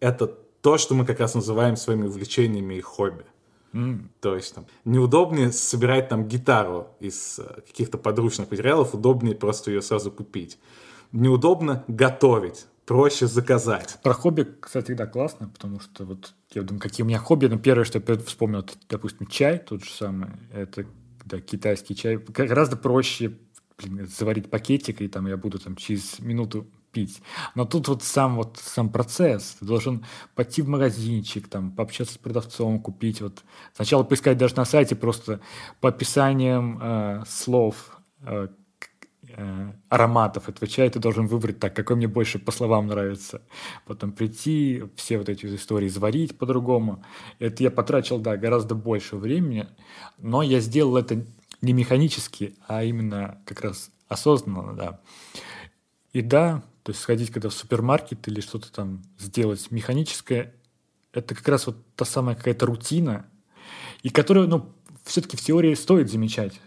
[0.00, 3.24] это то, что мы как раз называем своими увлечениями и хобби.
[3.72, 4.08] Mm.
[4.20, 9.82] То есть там неудобнее собирать там гитару из э, каких-то подручных материалов, удобнее просто ее
[9.82, 10.58] сразу купить.
[11.12, 13.98] Неудобно готовить проще заказать.
[14.02, 17.58] Про хобби, кстати, да, классно, потому что вот я думаю, какие у меня хобби, но
[17.58, 20.84] первое, что я вспомнил, это, допустим, чай, тот же самый, это
[21.24, 22.16] да, китайский чай.
[22.16, 23.38] Гораздо проще
[23.78, 27.22] блин, заварить пакетик, и там я буду там через минуту пить.
[27.54, 29.56] Но тут вот сам вот сам процесс.
[29.58, 33.20] Ты должен пойти в магазинчик, там, пообщаться с продавцом, купить.
[33.20, 33.42] Вот
[33.74, 35.40] сначала поискать даже на сайте просто
[35.80, 38.48] по описаниям э, слов, э,
[39.28, 43.42] э, ароматов этого чая ты должен выбрать так, какой мне больше по словам нравится.
[43.86, 47.04] Потом прийти, все вот эти истории заварить по-другому.
[47.38, 49.66] Это я потратил, да, гораздо больше времени,
[50.18, 51.24] но я сделал это
[51.62, 55.00] не механически, а именно как раз осознанно, да.
[56.12, 60.54] И да, то есть сходить когда в супермаркет или что-то там сделать механическое,
[61.12, 63.26] это как раз вот та самая какая-то рутина,
[64.02, 64.72] и которую, ну,
[65.04, 66.60] все-таки в теории стоит замечать.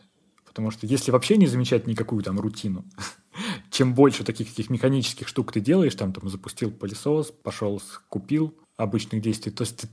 [0.45, 2.85] Потому что если вообще не замечать никакую там рутину,
[3.71, 9.21] чем больше таких каких механических штук ты делаешь, там, там запустил пылесос, пошел, купил обычных
[9.21, 9.87] действий, то есть ты,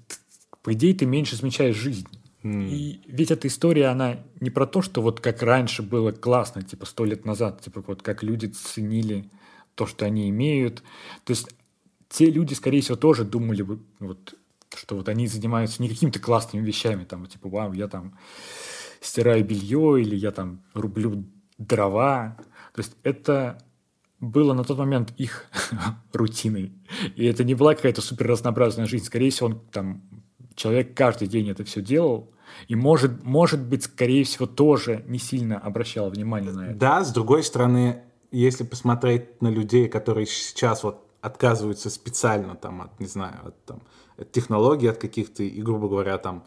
[0.63, 2.09] по идее ты меньше замечаешь жизнь.
[2.43, 2.69] Mm.
[2.71, 6.87] И ведь эта история, она не про то, что вот как раньше было классно, типа
[6.87, 9.31] сто лет назад, типа вот как люди ценили
[9.81, 10.83] то, что они имеют.
[11.25, 11.49] То есть
[12.11, 14.35] те люди, скорее всего, тоже думали бы, вот,
[14.77, 18.19] что вот они занимаются не какими-то классными вещами, там, типа, вау, я там
[19.01, 21.25] стираю белье или я там рублю
[21.57, 22.37] дрова.
[22.75, 23.65] То есть это
[24.21, 25.47] было на тот момент их
[26.13, 26.75] рутиной.
[27.17, 29.07] И это не была какая-то супер разнообразная жизнь.
[29.07, 30.03] Скорее всего, он там
[30.57, 32.35] человек каждый день это все делал.
[32.69, 36.75] И может, может быть, скорее всего, тоже не сильно обращал внимание на это.
[36.75, 43.01] Да, с другой стороны, если посмотреть на людей, которые сейчас вот отказываются специально там от,
[43.01, 43.83] не знаю, от, там,
[44.17, 46.45] от технологий, от каких-то, и, грубо говоря, там,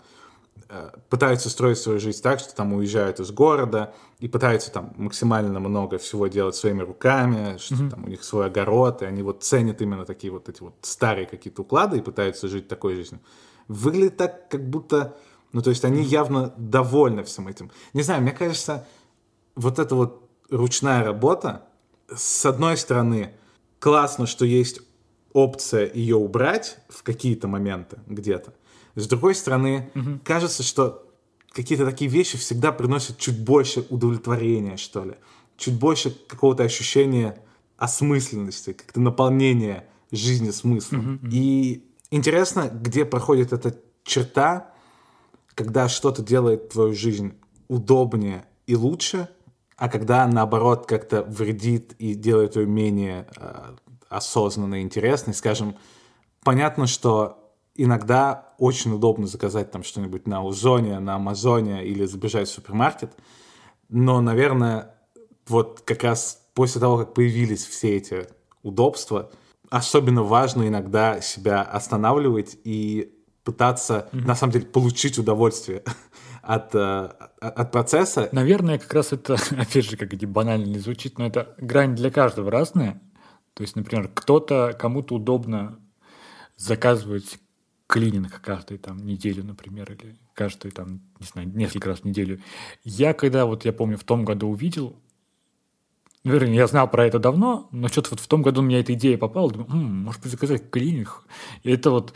[0.70, 5.60] э, пытаются строить свою жизнь так, что там уезжают из города и пытаются там максимально
[5.60, 7.90] много всего делать своими руками, что mm-hmm.
[7.90, 11.28] там у них свой огород, и они вот ценят именно такие вот эти вот старые
[11.28, 13.22] какие-то уклады и пытаются жить такой жизнью.
[13.68, 15.16] Выглядит так, как будто,
[15.52, 17.70] ну то есть они явно довольны всем этим.
[17.94, 18.88] Не знаю, мне кажется,
[19.56, 21.68] вот эта вот ручная работа,
[22.18, 23.34] с одной стороны,
[23.80, 24.82] классно, что есть
[25.34, 28.54] опция ее убрать в какие-то моменты где-то.
[28.96, 30.20] С другой стороны, угу.
[30.24, 31.08] кажется, что
[31.52, 35.14] какие-то такие вещи всегда приносят чуть больше удовлетворения, что ли.
[35.58, 37.38] Чуть больше какого-то ощущения
[37.78, 41.20] осмысленности, как-то наполнения жизни смыслом.
[41.24, 41.30] Mm-hmm.
[41.32, 44.72] И интересно, где проходит эта черта,
[45.56, 47.34] когда что-то делает твою жизнь
[47.68, 49.30] удобнее и лучше,
[49.78, 53.76] а когда наоборот как-то вредит и делает ее менее э,
[54.14, 55.34] осознанной и интересной.
[55.34, 55.76] Скажем,
[56.44, 62.52] понятно, что иногда очень удобно заказать там что-нибудь на Озоне, на Амазоне или забежать в
[62.52, 63.12] супермаркет.
[63.90, 64.96] Но, наверное,
[65.48, 68.28] вот как раз после того, как появились все эти
[68.62, 69.32] удобства,
[69.70, 73.12] особенно важно иногда себя останавливать и
[73.44, 74.26] пытаться, mm-hmm.
[74.26, 75.84] на самом деле, получить удовольствие
[76.44, 78.28] от, э, от процесса.
[78.34, 82.52] Наверное, как раз это, опять же, как эти банально звучит, но это грань для каждого
[82.52, 83.02] разная.
[83.54, 85.80] То есть, например, кто-то, кому-то удобно
[86.58, 87.40] заказывать
[87.88, 92.42] клининг каждую там неделю, например, или каждую там, не знаю, несколько раз в неделю.
[92.84, 94.96] Я когда, вот я помню, в том году увидел,
[96.24, 98.94] вернее, я знал про это давно, но что-то вот в том году у меня эта
[98.94, 101.24] идея попала, думаю, М, может быть, заказать клининг.
[101.62, 102.14] И это вот,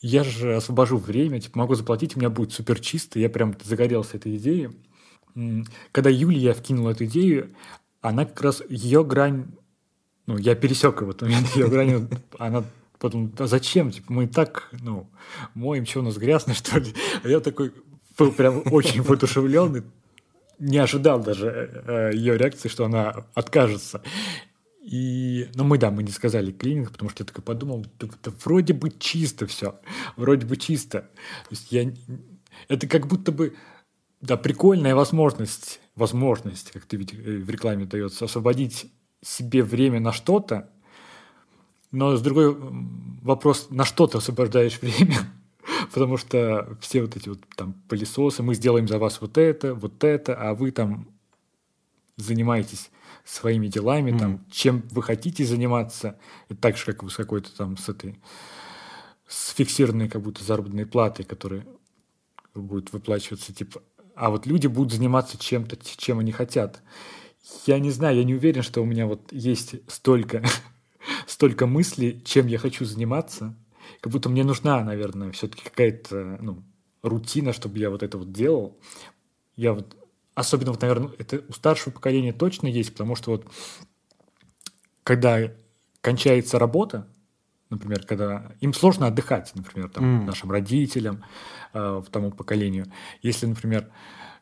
[0.00, 4.16] я же освобожу время, типа, могу заплатить, у меня будет супер чисто, я прям загорелся
[4.16, 4.70] этой идеей.
[5.92, 7.50] Когда Юлия вкинула эту идею,
[8.00, 9.46] она как раз, ее грань,
[10.26, 12.64] ну, я пересек момент ее грань, она
[12.98, 13.90] Потом, а зачем?
[13.90, 15.08] Типа, мы так, ну,
[15.54, 16.92] моем, что у нас грязно, что ли?
[17.22, 17.72] А я такой
[18.16, 19.84] был прям очень воодушевленный,
[20.58, 24.02] не ожидал даже э, ее реакции, что она откажется.
[24.90, 28.08] И, ну, мы, да, мы не сказали клининг, потому что я такой подумал, да,
[28.42, 29.78] вроде бы чисто все,
[30.16, 31.00] вроде бы чисто.
[31.00, 31.92] То есть я,
[32.68, 33.54] это как будто бы,
[34.22, 40.10] да, прикольная возможность, возможность, как ты видишь, э, в рекламе дается, освободить себе время на
[40.10, 40.70] что-то,
[41.90, 45.18] но с другой вопрос, на что ты освобождаешь время?
[45.92, 50.02] Потому что все вот эти вот там пылесосы, мы сделаем за вас вот это, вот
[50.02, 51.08] это, а вы там
[52.16, 52.90] занимаетесь
[53.24, 54.18] своими делами, mm-hmm.
[54.18, 58.20] там, чем вы хотите заниматься, это так же, как вы с какой-то там, с этой,
[59.26, 61.66] с фиксированной как будто заработной платой, которая
[62.54, 63.82] будет выплачиваться, типа,
[64.14, 66.82] а вот люди будут заниматься чем-то, чем они хотят.
[67.66, 70.42] Я не знаю, я не уверен, что у меня вот есть столько
[71.26, 73.54] столько мыслей, чем я хочу заниматься.
[74.00, 76.62] Как будто мне нужна, наверное, все-таки какая-то ну,
[77.02, 78.78] рутина, чтобы я вот это вот делал.
[79.56, 79.96] Я вот,
[80.38, 83.46] особенно вот, наверное, это у старшего поколения точно есть, потому что вот
[85.02, 85.52] когда
[86.00, 87.08] кончается работа,
[87.70, 90.24] например, когда им сложно отдыхать, например, там, mm.
[90.26, 91.24] нашим родителям,
[91.74, 92.86] э, тому поколению.
[93.22, 93.90] Если, например,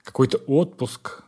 [0.04, 1.22] какой-то отпуск,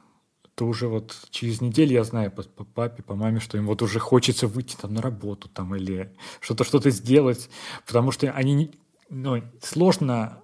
[0.54, 3.80] то уже вот через неделю я знаю по, по папе, по маме, что им вот
[3.80, 7.48] уже хочется выйти там на работу там или что-то что-то сделать,
[7.86, 8.72] потому что они
[9.08, 10.42] ну, сложно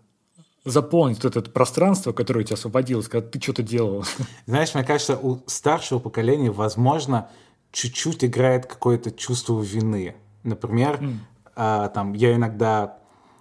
[0.65, 4.05] заполнить вот это пространство, которое у тебя освободилось, когда ты что-то делал.
[4.47, 7.29] Знаешь, мне кажется, у старшего поколения, возможно,
[7.71, 10.17] чуть-чуть играет какое-то чувство вины.
[10.43, 11.17] Например, mm.
[11.57, 12.99] а, там я иногда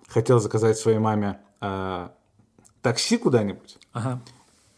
[0.07, 2.13] хотел заказать своей маме а,
[2.81, 4.21] такси куда-нибудь, ага.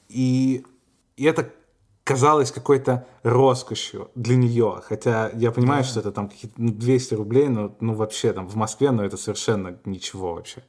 [0.07, 0.63] и,
[1.17, 1.51] и это
[2.03, 4.81] казалось какой-то роскошью для нее.
[4.85, 5.89] Хотя я понимаю, да.
[5.89, 9.17] что это там какие-то 200 ну, рублей, но ну, вообще там в Москве, но это
[9.17, 10.63] совершенно ничего вообще.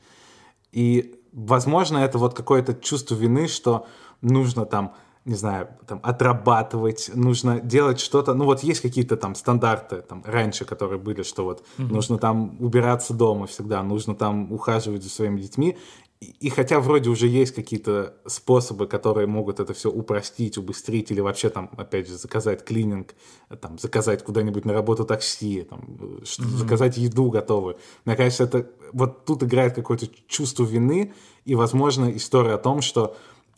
[0.72, 3.87] И, возможно, это вот какое-то чувство вины, что
[4.22, 4.95] нужно там
[5.26, 8.32] не знаю, там, отрабатывать, нужно делать что-то.
[8.32, 11.93] Ну, вот есть какие-то там стандарты там раньше, которые были, что вот mm-hmm.
[11.93, 15.76] нужно там убираться дома всегда, нужно там ухаживать за своими детьми.
[16.20, 21.50] И хотя вроде уже есть какие-то способы, которые могут это все упростить, убыстрить, или вообще
[21.50, 23.14] там, опять же, заказать клининг,
[23.60, 26.56] там, заказать куда-нибудь на работу такси, там, mm-hmm.
[26.56, 27.76] заказать еду готовую.
[28.06, 31.12] Мне кажется, это вот тут играет какое-то чувство вины
[31.44, 33.14] и, возможно, история о том, что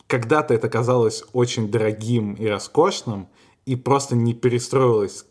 [0.07, 3.29] когда-то это казалось очень дорогим и роскошным,
[3.65, 5.25] и просто не перестроилось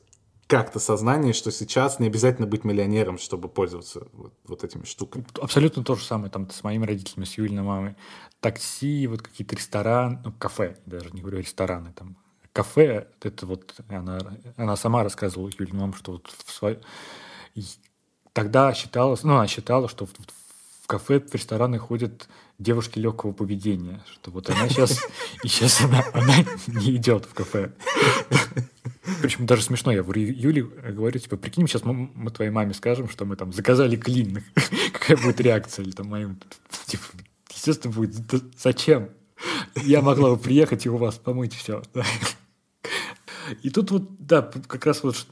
[0.48, 5.26] как-то сознание, что сейчас не обязательно быть миллионером, чтобы пользоваться вот, вот этими штуками.
[5.40, 7.96] Абсолютно то же самое там с моими родителями, с Юлиной мамой.
[8.40, 12.16] Такси, вот какие-то рестораны, ну, кафе, даже не говорю рестораны, там,
[12.54, 14.18] кафе, это вот она,
[14.56, 16.80] она сама рассказывала Юлиной маме, что вот в свой...
[18.32, 20.47] тогда считалось, ну, она считала, что в, в
[20.88, 22.28] кафе, в рестораны ходят
[22.58, 24.98] девушки легкого поведения, что вот она сейчас,
[25.44, 26.34] и сейчас она, она
[26.66, 27.72] не идет в кафе.
[29.20, 33.08] Причем даже смешно, я говорю, Юле говорю, типа, прикинь, сейчас мы, мы твоей маме скажем,
[33.08, 34.42] что мы там заказали клин.
[34.92, 35.84] Какая будет реакция?
[35.84, 36.38] Или там моим,
[36.86, 37.04] типа,
[37.50, 38.14] естественно, будет,
[38.58, 39.10] зачем?
[39.76, 41.82] Я могла бы приехать и у вас помыть все.
[43.62, 45.26] И тут вот, да, как раз вот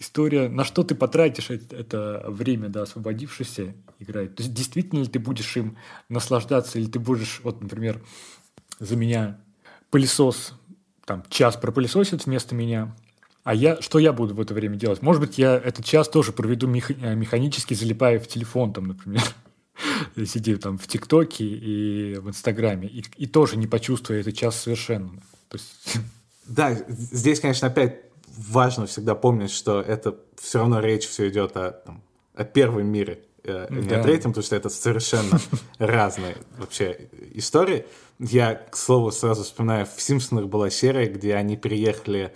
[0.00, 4.34] история, на что ты потратишь это время, да, освободившееся играть.
[4.34, 5.76] То есть действительно ли ты будешь им
[6.08, 8.02] наслаждаться, или ты будешь, вот, например,
[8.80, 9.38] за меня
[9.90, 10.54] пылесос,
[11.04, 12.96] там, час пропылесосит вместо меня,
[13.44, 15.02] а я, что я буду в это время делать?
[15.02, 19.22] Может быть, я этот час тоже проведу механически, залипая в телефон, там, например,
[20.26, 25.10] сидя там в ТикТоке и в Инстаграме, и, и тоже не почувствую этот час совершенно.
[25.48, 25.98] То есть...
[26.46, 28.09] Да, здесь, конечно, опять
[28.48, 32.02] важно всегда помнить, что это все равно речь все идет о, там,
[32.34, 34.00] о первом мире, э, не да.
[34.00, 35.38] о третьем, потому что это совершенно
[35.78, 37.86] разные вообще истории.
[38.18, 42.34] Я, к слову, сразу вспоминаю, в «Симпсонах» была серия, где они переехали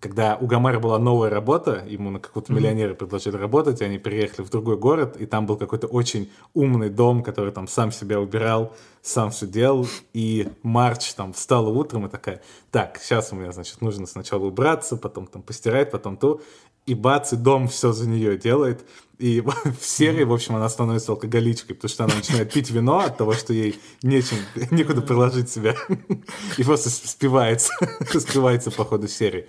[0.00, 2.56] когда у Гомера была новая работа, ему на какого-то mm-hmm.
[2.56, 6.90] миллионера предложили работать, и они переехали в другой город, и там был какой-то очень умный
[6.90, 12.08] дом, который там сам себя убирал, сам все делал, и Марч там встала утром и
[12.10, 16.40] такая, так, сейчас у меня, значит, нужно сначала убраться, потом там постирать, потом то,
[16.86, 18.84] и бац, и дом все за нее делает,
[19.18, 19.40] и
[19.80, 23.32] в серии, в общем, она становится алкоголичкой, потому что она начинает пить вино от того,
[23.32, 24.36] что ей нечем,
[24.70, 25.76] некуда приложить себя.
[26.58, 27.72] И просто спивается.
[28.12, 29.46] Спивается по ходу серии.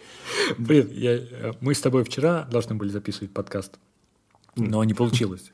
[0.57, 1.19] Блин, я,
[1.61, 3.79] мы с тобой вчера должны были записывать подкаст,
[4.55, 5.51] но не получилось.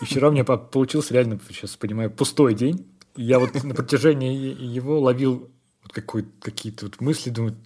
[0.00, 2.86] И вчера у меня получился реально, сейчас понимаю, пустой день.
[3.14, 5.50] Я вот на протяжении его ловил
[5.82, 5.92] вот
[6.40, 7.56] какие-то вот мысли, думаю,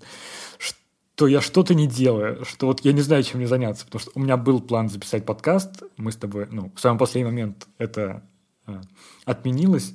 [1.16, 4.12] то я что-то не делаю, что вот я не знаю, чем мне заняться, потому что
[4.14, 8.22] у меня был план записать подкаст, мы с тобой, ну, в самый последний момент это
[8.66, 8.82] а,
[9.24, 9.94] отменилось,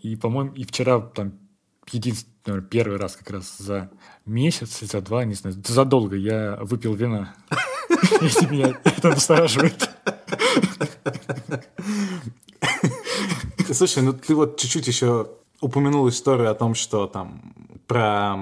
[0.00, 1.32] и, по-моему, и вчера там
[1.90, 3.90] единственный, наверное, первый раз как раз за
[4.24, 7.34] месяц, за два, не знаю, задолго я выпил вина,
[8.20, 9.90] если меня это настораживает.
[13.72, 15.28] Слушай, ну ты вот чуть-чуть еще
[15.60, 17.52] упомянул историю о том, что там
[17.88, 18.36] про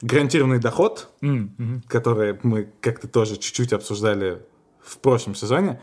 [0.00, 1.82] гарантированный доход, mm-hmm.
[1.88, 4.42] который мы как-то тоже чуть-чуть обсуждали
[4.80, 5.80] в прошлом сезоне.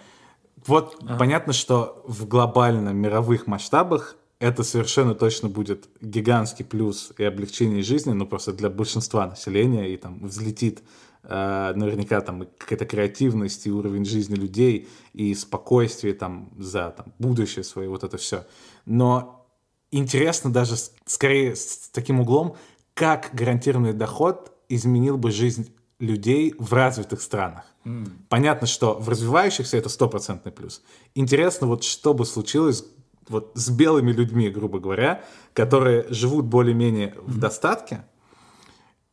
[0.65, 1.17] Вот а.
[1.17, 8.11] понятно, что в глобальном мировых масштабах это совершенно точно будет гигантский плюс и облегчение жизни,
[8.11, 10.83] ну просто для большинства населения, и там взлетит
[11.23, 17.63] э, наверняка там какая-то креативность и уровень жизни людей, и спокойствие там за там, будущее
[17.63, 18.45] свое, вот это все.
[18.85, 19.47] Но
[19.91, 22.57] интересно даже скорее с таким углом,
[22.95, 27.65] как гарантированный доход изменил бы жизнь людей в развитых странах.
[27.85, 28.09] Mm.
[28.29, 30.81] Понятно, что в развивающихся это стопроцентный плюс.
[31.13, 32.85] Интересно, вот что бы случилось
[33.27, 35.23] вот с белыми людьми, грубо говоря,
[35.53, 37.21] которые живут более-менее mm.
[37.25, 38.05] в достатке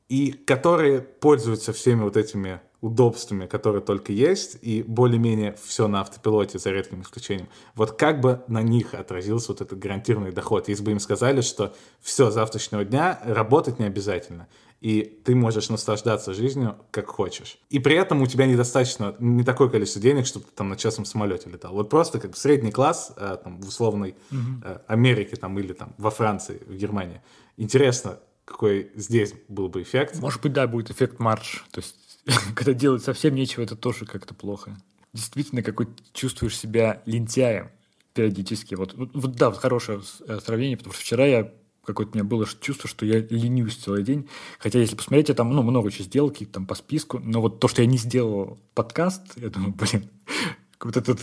[0.09, 6.59] и которые пользуются всеми вот этими удобствами, которые только есть, и более-менее все на автопилоте,
[6.59, 7.49] за редким исключением.
[7.77, 11.75] Вот как бы на них отразился вот этот гарантированный доход, если бы им сказали, что
[12.01, 14.49] все, завтрашнего дня работать не обязательно,
[14.81, 17.59] и ты можешь наслаждаться жизнью как хочешь.
[17.71, 21.05] И при этом у тебя недостаточно, не такое количество денег, чтобы ты там на частном
[21.05, 21.73] самолете летал.
[21.73, 26.11] Вот просто как средний класс э, там, в условной э, Америке там, или там во
[26.11, 27.23] Франции, в Германии.
[27.57, 30.19] Интересно, какой здесь был бы эффект.
[30.21, 31.65] Может быть, да, будет эффект марш.
[31.71, 31.95] То есть
[32.55, 34.77] когда делать совсем нечего, это тоже как-то плохо.
[35.13, 37.71] Действительно, какой чувствуешь себя лентяем
[38.15, 38.75] периодически.
[38.75, 41.53] Вот, вот, да, вот хорошее э, сравнение, потому что вчера я
[41.85, 44.29] какое-то у меня было чувство, что я ленюсь целый день.
[44.59, 47.19] Хотя, если посмотреть, я там ну, много чего сделал, какие-то там по списку.
[47.19, 50.09] Но вот то, что я не сделал подкаст, я думаю, блин,
[50.81, 51.21] вот этот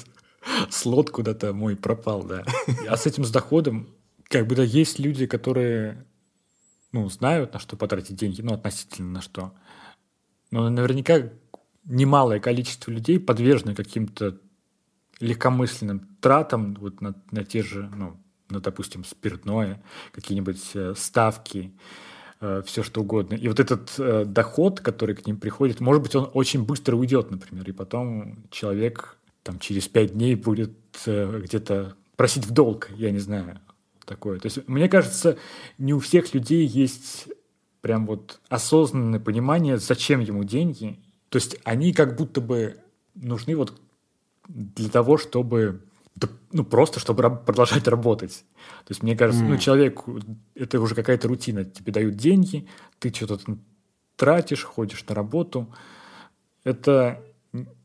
[0.69, 2.43] слот куда-то мой пропал, да.
[2.87, 3.89] А с этим с доходом,
[4.27, 6.05] как бы, да, есть люди, которые,
[6.91, 9.53] ну, знают, на что потратить деньги, ну, относительно на что.
[10.51, 11.29] Но наверняка
[11.85, 14.37] немалое количество людей подвержены каким-то
[15.19, 18.17] легкомысленным тратам вот на, на те же, ну,
[18.49, 19.81] на, допустим, спиртное,
[20.11, 21.73] какие-нибудь э, ставки,
[22.41, 23.35] э, все что угодно.
[23.35, 27.31] И вот этот э, доход, который к ним приходит, может быть, он очень быстро уйдет,
[27.31, 30.73] например, и потом человек там через пять дней будет
[31.05, 33.59] где-то просить в долг, я не знаю,
[34.05, 34.39] такое.
[34.39, 35.37] То есть, мне кажется,
[35.77, 37.29] не у всех людей есть
[37.81, 40.99] прям вот осознанное понимание, зачем ему деньги.
[41.29, 42.77] То есть они как будто бы
[43.15, 43.79] нужны вот
[44.47, 45.81] для того, чтобы
[46.51, 48.43] ну, просто чтобы продолжать работать.
[48.85, 49.47] То есть, мне кажется, mm.
[49.47, 50.01] ну, человек,
[50.55, 51.63] это уже какая-то рутина.
[51.63, 52.67] Тебе дают деньги,
[52.97, 53.39] ты что-то
[54.15, 55.73] тратишь, ходишь на работу.
[56.63, 57.23] Это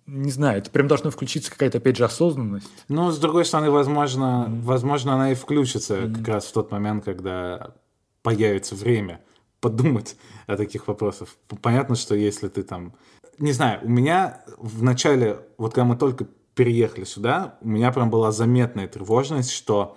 [0.06, 2.68] не знаю, это прям должно включиться какая-то, опять же, осознанность.
[2.88, 4.60] Ну, с другой стороны, возможно, mm-hmm.
[4.60, 6.14] возможно, она и включится mm-hmm.
[6.16, 7.74] как раз в тот момент, когда
[8.22, 9.20] появится время
[9.64, 11.28] подумать о таких вопросах.
[11.62, 12.92] Понятно, что если ты там...
[13.38, 18.10] Не знаю, у меня в начале, вот когда мы только переехали сюда, у меня прям
[18.10, 19.96] была заметная тревожность, что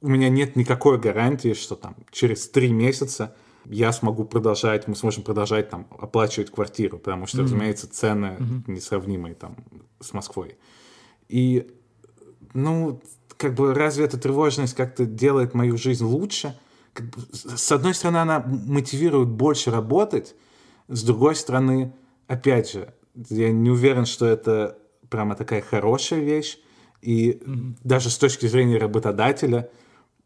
[0.00, 3.34] у меня нет никакой гарантии, что там через три месяца
[3.66, 7.42] я смогу продолжать, мы сможем продолжать там оплачивать квартиру, потому что, mm-hmm.
[7.42, 8.62] разумеется, цены mm-hmm.
[8.66, 9.56] несравнимые там
[10.00, 10.56] с Москвой.
[11.28, 11.70] И,
[12.54, 13.02] ну,
[13.36, 16.58] как бы разве эта тревожность как-то делает мою жизнь лучше?
[16.92, 20.34] Как бы, с одной стороны, она мотивирует больше работать,
[20.88, 21.94] с другой стороны,
[22.26, 22.94] опять же,
[23.30, 24.78] я не уверен, что это
[25.08, 26.58] прямо такая хорошая вещь,
[27.00, 27.76] и mm-hmm.
[27.82, 29.70] даже с точки зрения работодателя,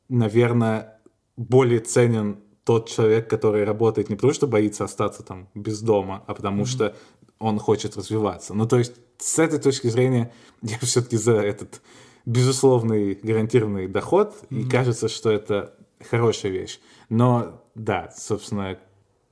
[0.09, 1.01] наверное,
[1.37, 6.35] более ценен тот человек, который работает не потому, что боится остаться там без дома, а
[6.35, 6.67] потому mm-hmm.
[6.67, 6.97] что
[7.39, 8.55] он хочет развиваться.
[8.55, 11.81] Ну, то есть, с этой точки зрения, я все-таки за этот
[12.25, 14.61] безусловный гарантированный доход, mm-hmm.
[14.61, 15.76] и кажется, что это
[16.11, 16.81] хорошая вещь.
[17.09, 18.79] Но, да, собственно,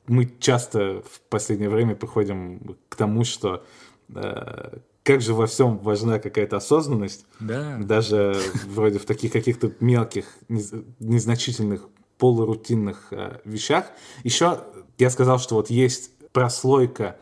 [0.06, 3.64] мы часто в последнее время приходим к тому, что
[4.14, 7.78] э, как же во всем важна какая-то осознанность, да.
[7.78, 8.36] даже
[8.66, 11.88] вроде в таких каких-то мелких, незначительных
[12.18, 13.86] полурутинных э, вещах.
[14.22, 14.60] Еще
[14.98, 17.16] я сказал, что вот есть прослойка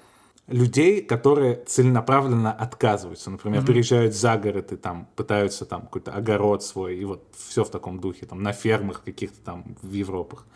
[0.49, 3.30] людей, которые целенаправленно отказываются.
[3.30, 3.66] Например, mm-hmm.
[3.66, 8.01] переезжают за город и там пытаются там какой-то огород свой, и вот все в таком
[8.01, 10.47] духе, там на фермах каких-то там в Европах.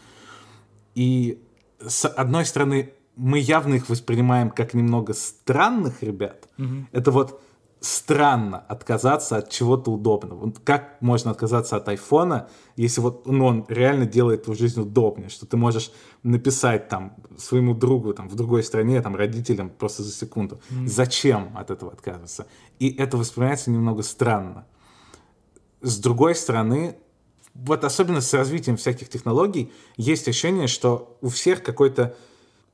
[0.95, 1.43] И
[1.79, 6.49] с одной стороны, мы явно их воспринимаем как немного странных ребят.
[6.59, 6.85] Mm-hmm.
[6.93, 7.41] Это вот
[7.87, 10.53] странно отказаться от чего-то удобного.
[10.65, 15.47] Как можно отказаться от айфона, если вот ну, он реально делает твою жизнь удобнее, что
[15.47, 15.93] ты можешь
[16.25, 20.61] написать там своему другу там в другой стране, там родителям просто за секунду.
[20.71, 20.87] Mm.
[20.89, 22.49] Зачем от этого отказываться?
[22.81, 24.67] И это воспринимается немного странно.
[25.81, 26.97] С другой стороны,
[27.55, 32.17] вот особенно с развитием всяких технологий, есть ощущение, что у всех какой-то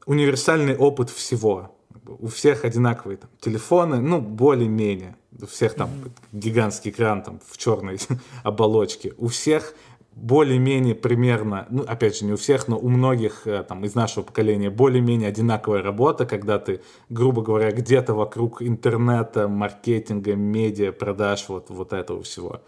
[0.06, 1.76] универсальный опыт всего
[2.06, 5.16] у всех одинаковые там, телефоны, ну, более-менее.
[5.40, 6.10] У всех там mm-hmm.
[6.32, 7.98] гигантский экран там в черной
[8.42, 9.14] оболочке.
[9.16, 9.74] У всех
[10.14, 14.24] более-менее примерно, ну, опять же, не у всех, но у многих э, там из нашего
[14.24, 21.70] поколения более-менее одинаковая работа, когда ты, грубо говоря, где-то вокруг интернета, маркетинга, медиа, продаж, вот,
[21.70, 22.60] вот этого всего.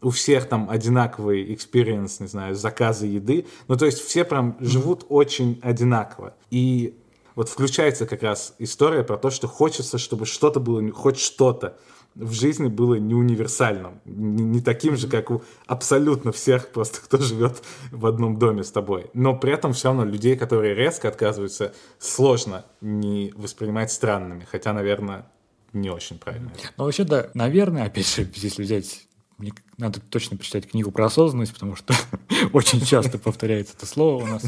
[0.00, 3.46] У всех там одинаковый experience, не знаю, заказы еды.
[3.68, 6.34] Ну, то есть все прям живут очень одинаково.
[6.50, 6.96] И
[7.34, 11.78] вот включается как раз история про то, что хочется, чтобы что-то было, хоть что-то
[12.14, 17.18] в жизни было не универсальным, не, не таким же, как у абсолютно всех просто, кто
[17.18, 19.06] живет в одном доме с тобой.
[19.14, 25.26] Но при этом все равно людей, которые резко отказываются, сложно не воспринимать странными, хотя, наверное,
[25.72, 26.52] не очень правильно.
[26.76, 29.06] Ну, вообще, да, наверное, опять же, если взять
[29.38, 31.94] мне надо точно почитать книгу про осознанность, потому что
[32.52, 34.44] очень часто повторяется это слово у нас.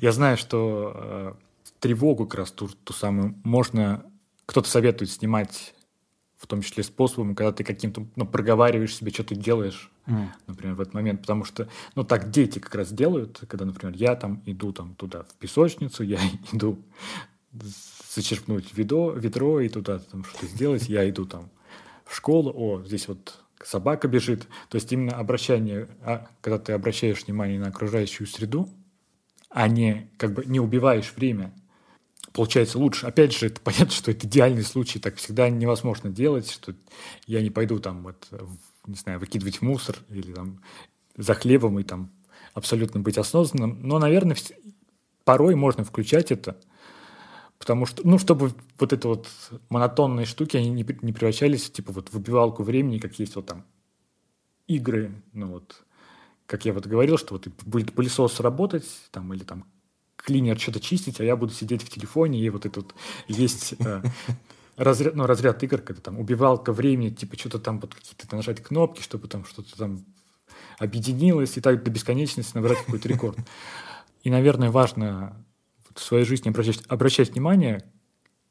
[0.00, 1.32] Я знаю, что э,
[1.82, 3.34] тревогу как раз ту, ту самую.
[3.42, 4.06] Можно...
[4.46, 5.74] Кто-то советует снимать
[6.36, 10.26] в том числе способом, когда ты каким-то, ну, проговариваешь себе, что ты делаешь, mm.
[10.48, 14.16] например, в этот момент, потому что, ну, так дети как раз делают, когда, например, я
[14.16, 16.18] там иду там туда в песочницу, я
[16.52, 16.82] иду
[18.12, 21.48] зачерпнуть ведро, ведро и туда там что-то сделать, я иду там
[22.04, 27.24] в школу, о, здесь вот собака бежит, то есть именно обращение, а, когда ты обращаешь
[27.24, 28.68] внимание на окружающую среду,
[29.48, 31.52] а не как бы не убиваешь время,
[32.32, 33.06] получается лучше.
[33.06, 36.74] Опять же, это понятно, что это идеальный случай, так всегда невозможно делать, что
[37.26, 38.28] я не пойду там, вот,
[38.86, 40.62] не знаю, выкидывать мусор или там
[41.16, 42.10] за хлебом и там
[42.54, 43.78] абсолютно быть осознанным.
[43.82, 44.36] Но, наверное,
[45.24, 46.58] порой можно включать это,
[47.58, 49.28] потому что, ну, чтобы вот это вот
[49.68, 53.64] монотонные штуки, они не, не превращались, типа, вот в убивалку времени, как есть вот там
[54.66, 55.84] игры, ну вот,
[56.46, 59.64] как я вот говорил, что вот будет пылесос работать, там, или там
[60.24, 62.94] клинер что-то чистить, а я буду сидеть в телефоне, и вот этот
[63.28, 64.02] есть э,
[64.76, 69.02] разряд, ну, разряд игр, когда там убивалка времени, типа что-то там вот какие-то нажать кнопки,
[69.02, 70.04] чтобы там что-то там
[70.78, 73.38] объединилось, и так до бесконечности набрать какой-то рекорд.
[74.22, 75.44] И, наверное, важно
[75.94, 77.84] в своей жизни обращать, обращать внимание,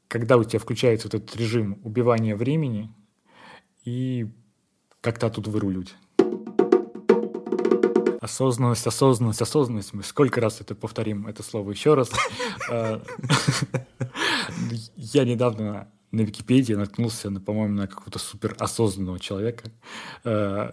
[0.08, 2.90] когда у тебя включается вот этот режим убивания времени,
[3.84, 4.30] и
[5.00, 5.96] как-то оттуда выруливать
[8.22, 9.92] осознанность, осознанность, осознанность.
[9.92, 12.10] Мы сколько раз это повторим, это слово еще раз.
[12.70, 13.02] А,
[14.96, 19.70] я недавно на Википедии наткнулся, на, по-моему, на какого-то супер осознанного человека.
[20.24, 20.72] А,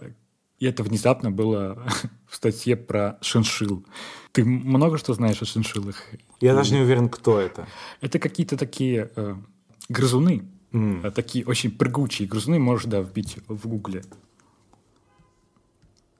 [0.60, 1.84] и это внезапно было
[2.28, 3.84] в статье про шиншил.
[4.30, 5.96] Ты много что знаешь о шиншиллах?
[6.40, 7.66] Я даже не уверен, кто это.
[8.00, 9.34] Это какие-то такие э,
[9.88, 10.44] грызуны.
[10.70, 11.10] Mm.
[11.10, 14.04] Такие очень прыгучие грызуны, можешь, да, вбить в гугле.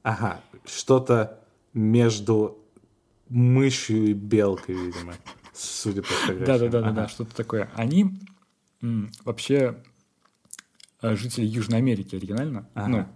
[0.02, 0.40] Ага,
[0.75, 1.41] что-то
[1.73, 2.59] между
[3.29, 5.15] мышью и белкой, видимо,
[5.53, 6.71] судя по фотографиям.
[6.71, 7.71] Да-да-да, что-то такое.
[7.75, 8.19] Они
[9.25, 9.83] вообще
[11.03, 13.07] э, жители Южной Америки оригинально, ну,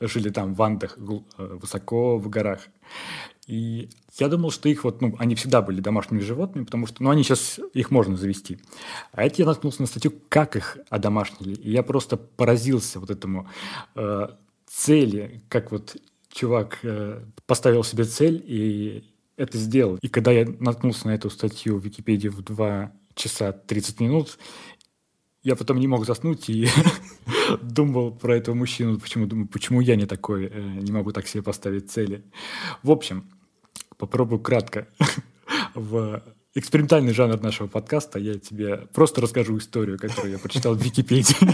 [0.00, 2.60] жили там в Андах, э, высоко в горах.
[3.46, 7.10] И я думал, что их вот, ну, они всегда были домашними животными, потому что, ну,
[7.10, 8.58] они сейчас, их можно завести.
[9.12, 11.54] А это я наткнулся на статью, как их одомашнили.
[11.54, 13.48] И я просто поразился вот этому
[13.94, 14.28] э,
[14.66, 15.96] цели, как вот
[16.32, 19.04] чувак э, поставил себе цель и
[19.36, 19.98] это сделал.
[20.02, 24.38] И когда я наткнулся на эту статью в Википедии в 2 часа 30 минут,
[25.42, 26.68] я потом не мог заснуть и
[27.62, 31.42] думал про этого мужчину, почему, думаю, почему я не такой, э, не могу так себе
[31.42, 32.22] поставить цели.
[32.82, 33.28] В общем,
[33.96, 34.88] попробую кратко.
[35.74, 36.22] в
[36.54, 41.36] экспериментальный жанр нашего подкаста я тебе просто расскажу историю, которую я прочитал в Википедии.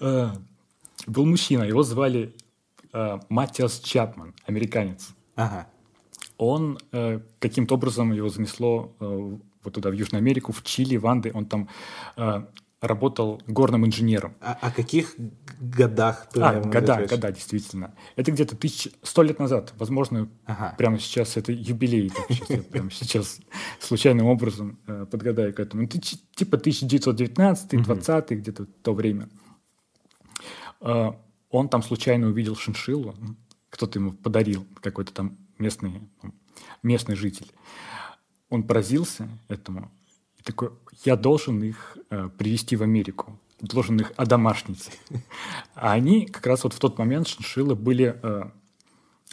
[0.00, 0.30] Э,
[1.06, 2.34] был мужчина, его звали
[2.92, 5.10] э, Матиас Чапман, американец.
[5.36, 5.66] Ага.
[6.38, 6.78] Он
[7.38, 8.92] каким-то образом его занесло
[9.64, 11.30] вот туда, в Южную Америку, в Чили, в Анды.
[11.34, 11.68] Он там
[12.16, 12.42] э,
[12.80, 14.34] работал горным инженером.
[14.40, 15.14] А о каких
[15.60, 16.28] годах?
[16.36, 17.94] А, года, года, действительно.
[18.16, 18.92] Это где-то тысяч...
[19.02, 19.72] сто лет назад.
[19.76, 20.74] Возможно, ага.
[20.76, 22.10] прямо сейчас это юбилей.
[22.10, 23.38] Так, сейчас, я прямо сейчас
[23.78, 25.82] случайным образом э, подгадаю к этому.
[25.82, 29.28] Ну, типа 1919-20 где-то то время.
[31.52, 33.14] Он там случайно увидел шиншиллу.
[33.70, 36.00] Кто-то ему подарил, какой-то там местный,
[36.82, 37.46] местный житель
[38.52, 39.90] он поразился этому
[40.38, 40.72] и такой,
[41.06, 44.90] я должен их э, привести в Америку, должен их одомашнить.
[45.74, 48.42] А они как раз вот в тот момент шиншиллы были э,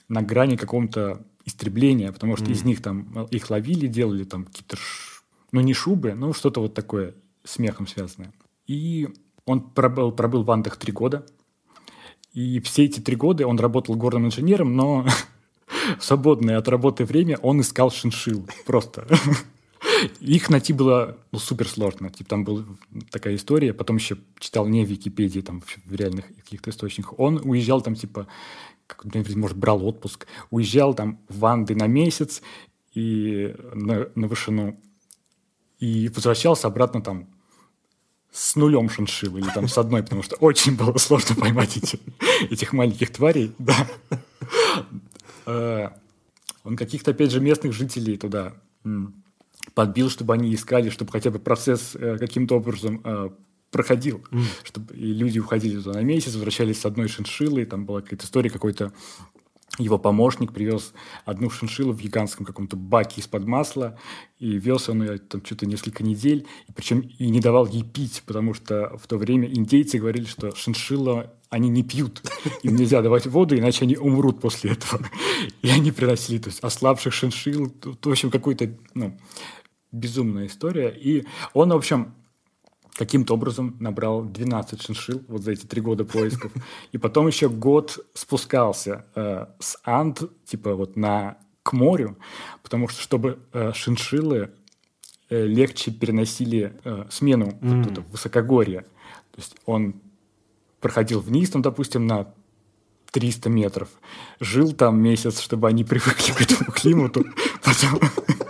[0.07, 2.51] на грани какого-то истребления, потому что mm.
[2.51, 5.21] из них там их ловили, делали там какие-то, ш...
[5.51, 7.13] ну не шубы, но что-то вот такое
[7.43, 8.31] с мехом связанное.
[8.67, 9.09] И
[9.45, 11.25] он пробыл, пробыл в Андах три года,
[12.34, 15.06] и все эти три года он работал горным инженером, но
[15.97, 18.47] в свободное от работы время он искал шиншил.
[18.65, 19.07] Просто.
[20.19, 22.10] Их найти было ну, супер сложно.
[22.10, 22.64] Типа, там была
[23.11, 27.18] такая история, потом еще читал не в Википедии, там в реальных каких-то источниках.
[27.19, 28.27] Он уезжал там, типа,
[28.88, 32.41] как, может, брал отпуск, уезжал там в Анды на месяц
[32.93, 34.80] и на, на вышину,
[35.80, 37.30] и возвращался обратно там
[38.31, 41.99] с нулем шиншил или там с одной, потому что очень было сложно поймать эти,
[42.49, 43.53] этих маленьких тварей.
[43.57, 43.88] Да.
[45.45, 45.89] Э,
[46.64, 48.53] он каких-то, опять же, местных жителей туда
[49.73, 53.30] подбил, чтобы они искали, чтобы хотя бы процесс э, каким-то образом э,
[53.72, 54.23] проходил,
[54.64, 58.49] чтобы и люди уходили туда на месяц, возвращались с одной шиншиллой, там была какая-то история
[58.49, 58.91] какой-то
[59.80, 60.93] его помощник привез
[61.26, 63.97] одну шиншиллу в гигантском каком-то баке из-под масла,
[64.38, 68.23] и вез он ее там что-то несколько недель, и причем и не давал ей пить,
[68.26, 72.22] потому что в то время индейцы говорили, что шиншилла они не пьют,
[72.61, 75.01] им нельзя давать воду, иначе они умрут после этого.
[75.64, 79.18] И они приносили, то есть, ослабших шиншилл, в общем, какой-то, ну,
[79.91, 80.89] безумная история.
[80.89, 82.14] И он, в общем,
[82.99, 86.51] каким-то образом набрал 12 шиншил вот за эти три года поисков.
[86.91, 92.17] И потом еще год спускался э, с Анд, типа вот на к морю,
[92.61, 94.51] потому что чтобы э, шиншиллы
[95.30, 97.84] э, легче переносили э, смену mm.
[97.84, 98.81] вот, вот, высокогорья.
[98.81, 100.01] То есть он
[100.81, 102.34] проходил вниз, там, допустим, на
[103.11, 103.88] 300 метров,
[104.41, 107.23] жил там месяц, чтобы они привыкли к этому климату,
[107.63, 107.99] потом,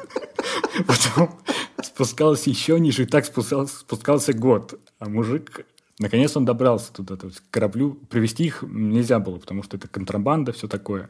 [0.87, 1.39] потом
[1.83, 4.79] спускался еще ниже, и так спускался, спускался год.
[4.99, 5.65] А мужик,
[5.99, 7.99] наконец он добрался туда, то есть к кораблю.
[8.09, 11.09] Привести их нельзя было, потому что это контрабанда, все такое.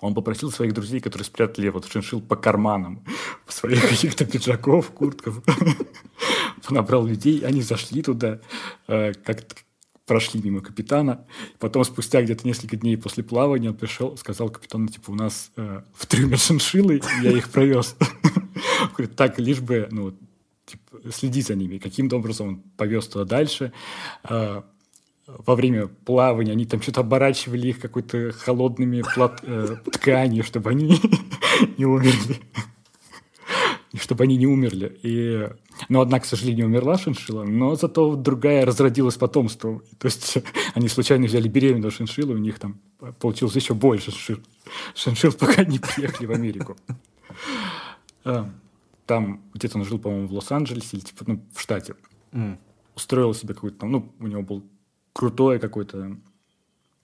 [0.00, 3.04] Он попросил своих друзей, которые спрятали вот шиншил по карманам,
[3.48, 5.42] своих каких-то пиджаков, куртков.
[6.70, 8.40] Набрал людей, они зашли туда,
[8.86, 9.40] э, как
[10.06, 11.24] прошли мимо капитана.
[11.58, 15.82] Потом, спустя где-то несколько дней после плавания, он пришел, сказал капитану, типа, у нас э,
[15.94, 17.96] в трюме шиншиллы, я их провез.
[19.00, 20.14] Говорит, так, лишь бы, ну,
[20.66, 21.78] типа, следить за ними.
[21.78, 23.72] Каким-то образом он повез туда дальше.
[24.28, 24.62] Э,
[25.26, 30.98] во время плавания они там что-то оборачивали их какой-то холодными плат, э, тканью, чтобы они
[31.78, 32.36] не умерли.
[33.94, 34.98] чтобы они не умерли.
[35.02, 35.48] И...
[35.88, 39.82] Но одна, к сожалению, умерла шиншилла, но зато другая разродилась потомством.
[39.98, 40.38] То есть
[40.74, 42.80] они случайно взяли беременную шиншиллу, у них там
[43.18, 44.44] получилось еще больше шиншилл,
[44.94, 46.76] шиншилл пока не приехали в Америку.
[49.10, 51.96] Там где-то он жил, по-моему, в Лос-Анджелесе или типа, ну, в штате.
[52.30, 52.58] Mm.
[52.94, 54.64] Устроил себе какой-то там, ну, у него был
[55.12, 56.16] крутое какое-то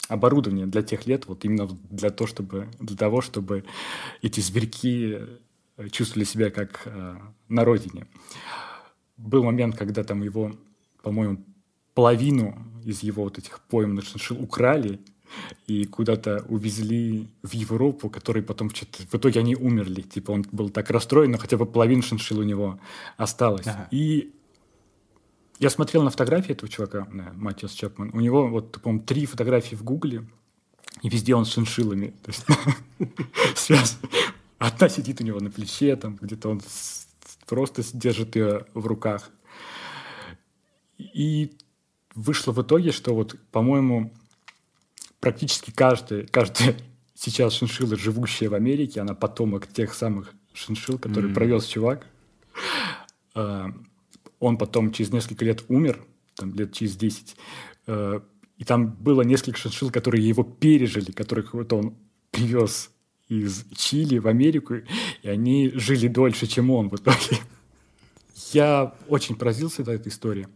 [0.07, 3.65] оборудование для тех лет, вот именно для того, чтобы, для того, чтобы
[4.23, 5.19] эти зверьки
[5.91, 7.17] чувствовали себя как э,
[7.49, 8.07] на родине.
[9.17, 10.53] был момент, когда там его,
[11.03, 11.45] по-моему,
[11.93, 15.01] половину из его вот этих пойманных шиншил украли
[15.67, 19.03] и куда-то увезли в Европу, который потом что-то...
[19.03, 20.03] В итоге они умерли.
[20.03, 22.79] Типа он был так расстроен, но хотя бы половина шиншил у него
[23.17, 23.67] осталось.
[23.67, 23.89] Ага.
[23.91, 24.33] И
[25.59, 28.11] я смотрел на фотографии этого чувака, да, Матиас Чапман.
[28.13, 30.27] У него вот, по-моему, три фотографии в Гугле,
[31.03, 32.15] и везде он с шиншиллами.
[32.23, 32.45] То есть
[33.57, 33.99] связь.
[34.59, 36.63] Одна сидит у него на плече, там где-то он
[37.47, 39.31] просто держит ее в руках.
[40.99, 41.57] И
[42.15, 44.13] вышло в итоге, что вот, по-моему,
[45.21, 46.77] практически каждый, каждый
[47.15, 51.35] сейчас шиншилла, живущая в Америке, она потомок тех самых шиншил, которые mm-hmm.
[51.35, 52.07] провез чувак.
[53.35, 53.69] А,
[54.39, 57.37] он потом через несколько лет умер, там лет через 10.
[57.87, 58.23] А,
[58.57, 61.97] и там было несколько шиншил, которые его пережили, которых вот он
[62.31, 62.91] привез
[63.29, 64.75] из Чили в Америку,
[65.23, 67.41] и они жили дольше, чем он в итоге.
[68.53, 70.47] Я очень поразился этой истории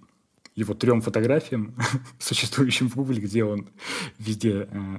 [0.61, 1.75] его трем фотографиям,
[2.19, 3.69] существующим в Гугле, где он
[4.19, 4.99] везде э,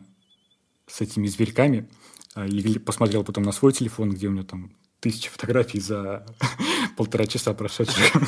[0.88, 1.90] с этими зверьками,
[2.36, 6.26] э, и посмотрел потом на свой телефон, где у него там тысячи фотографий за
[6.98, 8.14] полтора часа прошедших.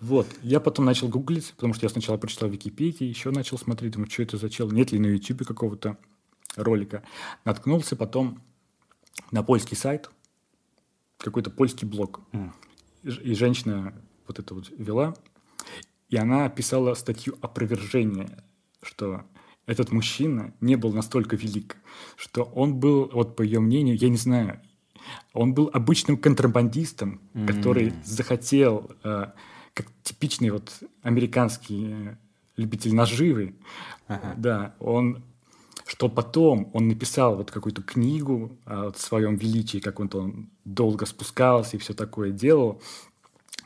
[0.00, 0.28] Вот.
[0.42, 4.22] Я потом начал гуглить, потому что я сначала прочитал Википедии, еще начал смотреть, думаю, что
[4.22, 5.98] это за чел, нет ли на YouTube какого-то
[6.54, 7.02] ролика.
[7.44, 8.40] Наткнулся потом
[9.32, 10.08] на польский сайт,
[11.16, 12.20] какой-то польский блог.
[12.30, 12.52] Mm.
[13.02, 13.92] И женщина
[14.28, 15.16] вот это вот вела,
[16.08, 18.44] и она писала статью опровержения,
[18.82, 19.22] что
[19.66, 21.76] этот мужчина не был настолько велик,
[22.16, 24.60] что он был, вот по ее мнению, я не знаю,
[25.32, 27.46] он был обычным контрабандистом, mm-hmm.
[27.46, 29.26] который захотел, э,
[29.74, 30.72] как типичный вот
[31.02, 32.16] американский э,
[32.56, 33.54] любитель наживы,
[34.08, 34.34] uh-huh.
[34.36, 35.22] да, он
[35.86, 41.76] что потом он написал вот какую-то книгу о своем величии, как он, он долго спускался
[41.76, 42.82] и все такое делал,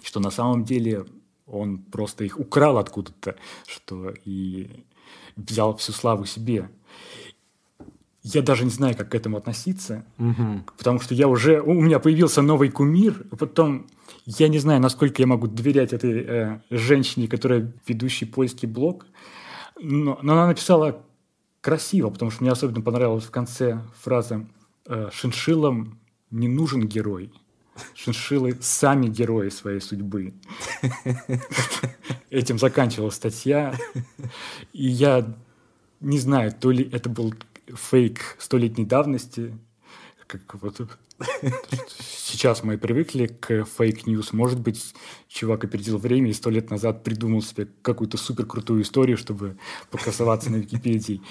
[0.04, 1.04] что на самом деле
[1.52, 4.70] он просто их украл откуда-то, что и
[5.36, 6.70] взял всю славу себе.
[8.22, 10.64] Я даже не знаю, как к этому относиться, угу.
[10.78, 13.86] потому что я уже у меня появился новый кумир, потом
[14.24, 19.06] я не знаю, насколько я могу доверять этой э, женщине, которая ведущий польский блог,
[19.80, 21.04] но, но она написала
[21.60, 24.46] красиво, потому что мне особенно понравилась в конце фраза
[24.86, 25.98] э, «шиншиллам
[26.30, 27.32] не нужен герой,
[27.94, 30.34] Шиншиллы сами герои своей судьбы.
[32.30, 33.74] Этим заканчивалась статья.
[34.72, 35.34] И я
[36.00, 37.34] не знаю, то ли это был
[37.66, 39.56] фейк столетней давности,
[40.26, 40.80] как вот
[41.98, 44.32] сейчас мы привыкли к fake news.
[44.32, 44.94] Может быть,
[45.28, 49.56] чувак опередил время и сто лет назад придумал себе какую-то супер крутую историю, чтобы
[49.90, 51.22] покрасоваться на Википедии.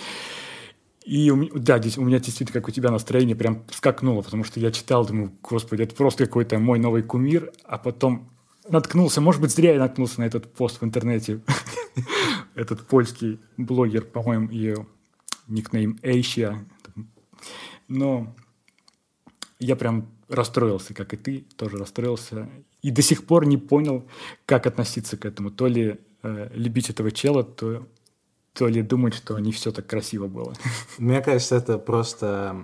[1.04, 4.72] И да, здесь у меня действительно, как у тебя, настроение прям скакнуло, потому что я
[4.72, 8.30] читал, думаю, господи, это просто какой-то мой новый кумир, а потом
[8.70, 11.42] наткнулся, может быть, зря я наткнулся на этот пост в интернете.
[12.56, 14.86] Этот польский блогер, по-моему, ее
[15.48, 16.66] никнейм Эйщия.
[17.88, 18.36] Но
[19.60, 22.50] я прям расстроился, как и ты, тоже расстроился.
[22.82, 24.06] И до сих пор не понял,
[24.46, 25.50] как относиться к этому.
[25.52, 27.88] То ли э, любить этого чела, то
[28.54, 30.54] то ли думать, что не все так красиво было.
[30.98, 32.56] Мне кажется, это просто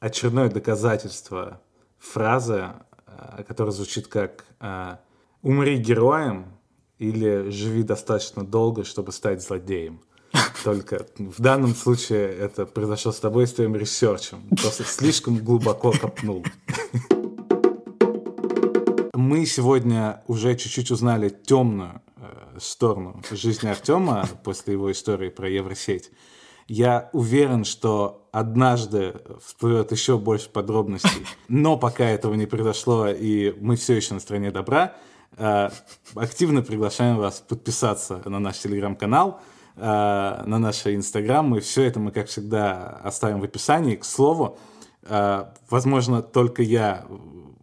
[0.00, 1.60] очередное доказательство
[1.98, 2.70] фразы,
[3.06, 4.96] э, которая звучит как э,
[5.42, 6.46] «умри героем»
[6.98, 10.00] или «живи достаточно долго, чтобы стать злодеем».
[10.64, 14.42] Только в данном случае это произошло с тобой с твоим ресерчем.
[14.60, 16.44] Просто слишком глубоко копнул.
[19.14, 22.00] Мы сегодня уже чуть-чуть узнали темную
[22.58, 26.10] сторону жизни Артема после его истории про Евросеть,
[26.72, 29.14] я уверен, что однажды
[29.44, 31.26] всплывет еще больше подробностей.
[31.48, 34.94] Но пока этого не произошло, и мы все еще на стороне добра,
[35.36, 35.68] э,
[36.14, 39.40] активно приглашаем вас подписаться на наш телеграм-канал,
[39.74, 41.56] э, на наш инстаграм.
[41.56, 43.96] И все это мы, как всегда, оставим в описании.
[43.96, 44.56] К слову,
[45.02, 47.04] э, возможно, только я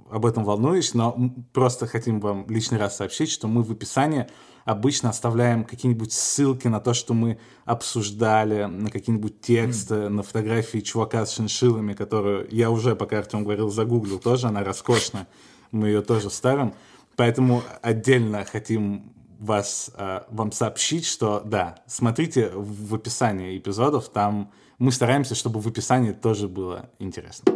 [0.10, 4.28] об этом волнуюсь, но просто хотим вам лишний раз сообщить, что мы в описании
[4.66, 10.10] обычно оставляем какие-нибудь ссылки на то, что мы обсуждали, на какие-нибудь тексты, mm.
[10.10, 15.28] на фотографии чувака с шиншиллами, которую я уже, пока Артем говорил, загуглил тоже, она роскошная,
[15.72, 16.74] мы ее тоже ставим.
[17.16, 24.92] Поэтому отдельно хотим вас, э, вам сообщить, что да, смотрите в описании эпизодов, там мы
[24.92, 27.54] стараемся, чтобы в описании тоже было интересно.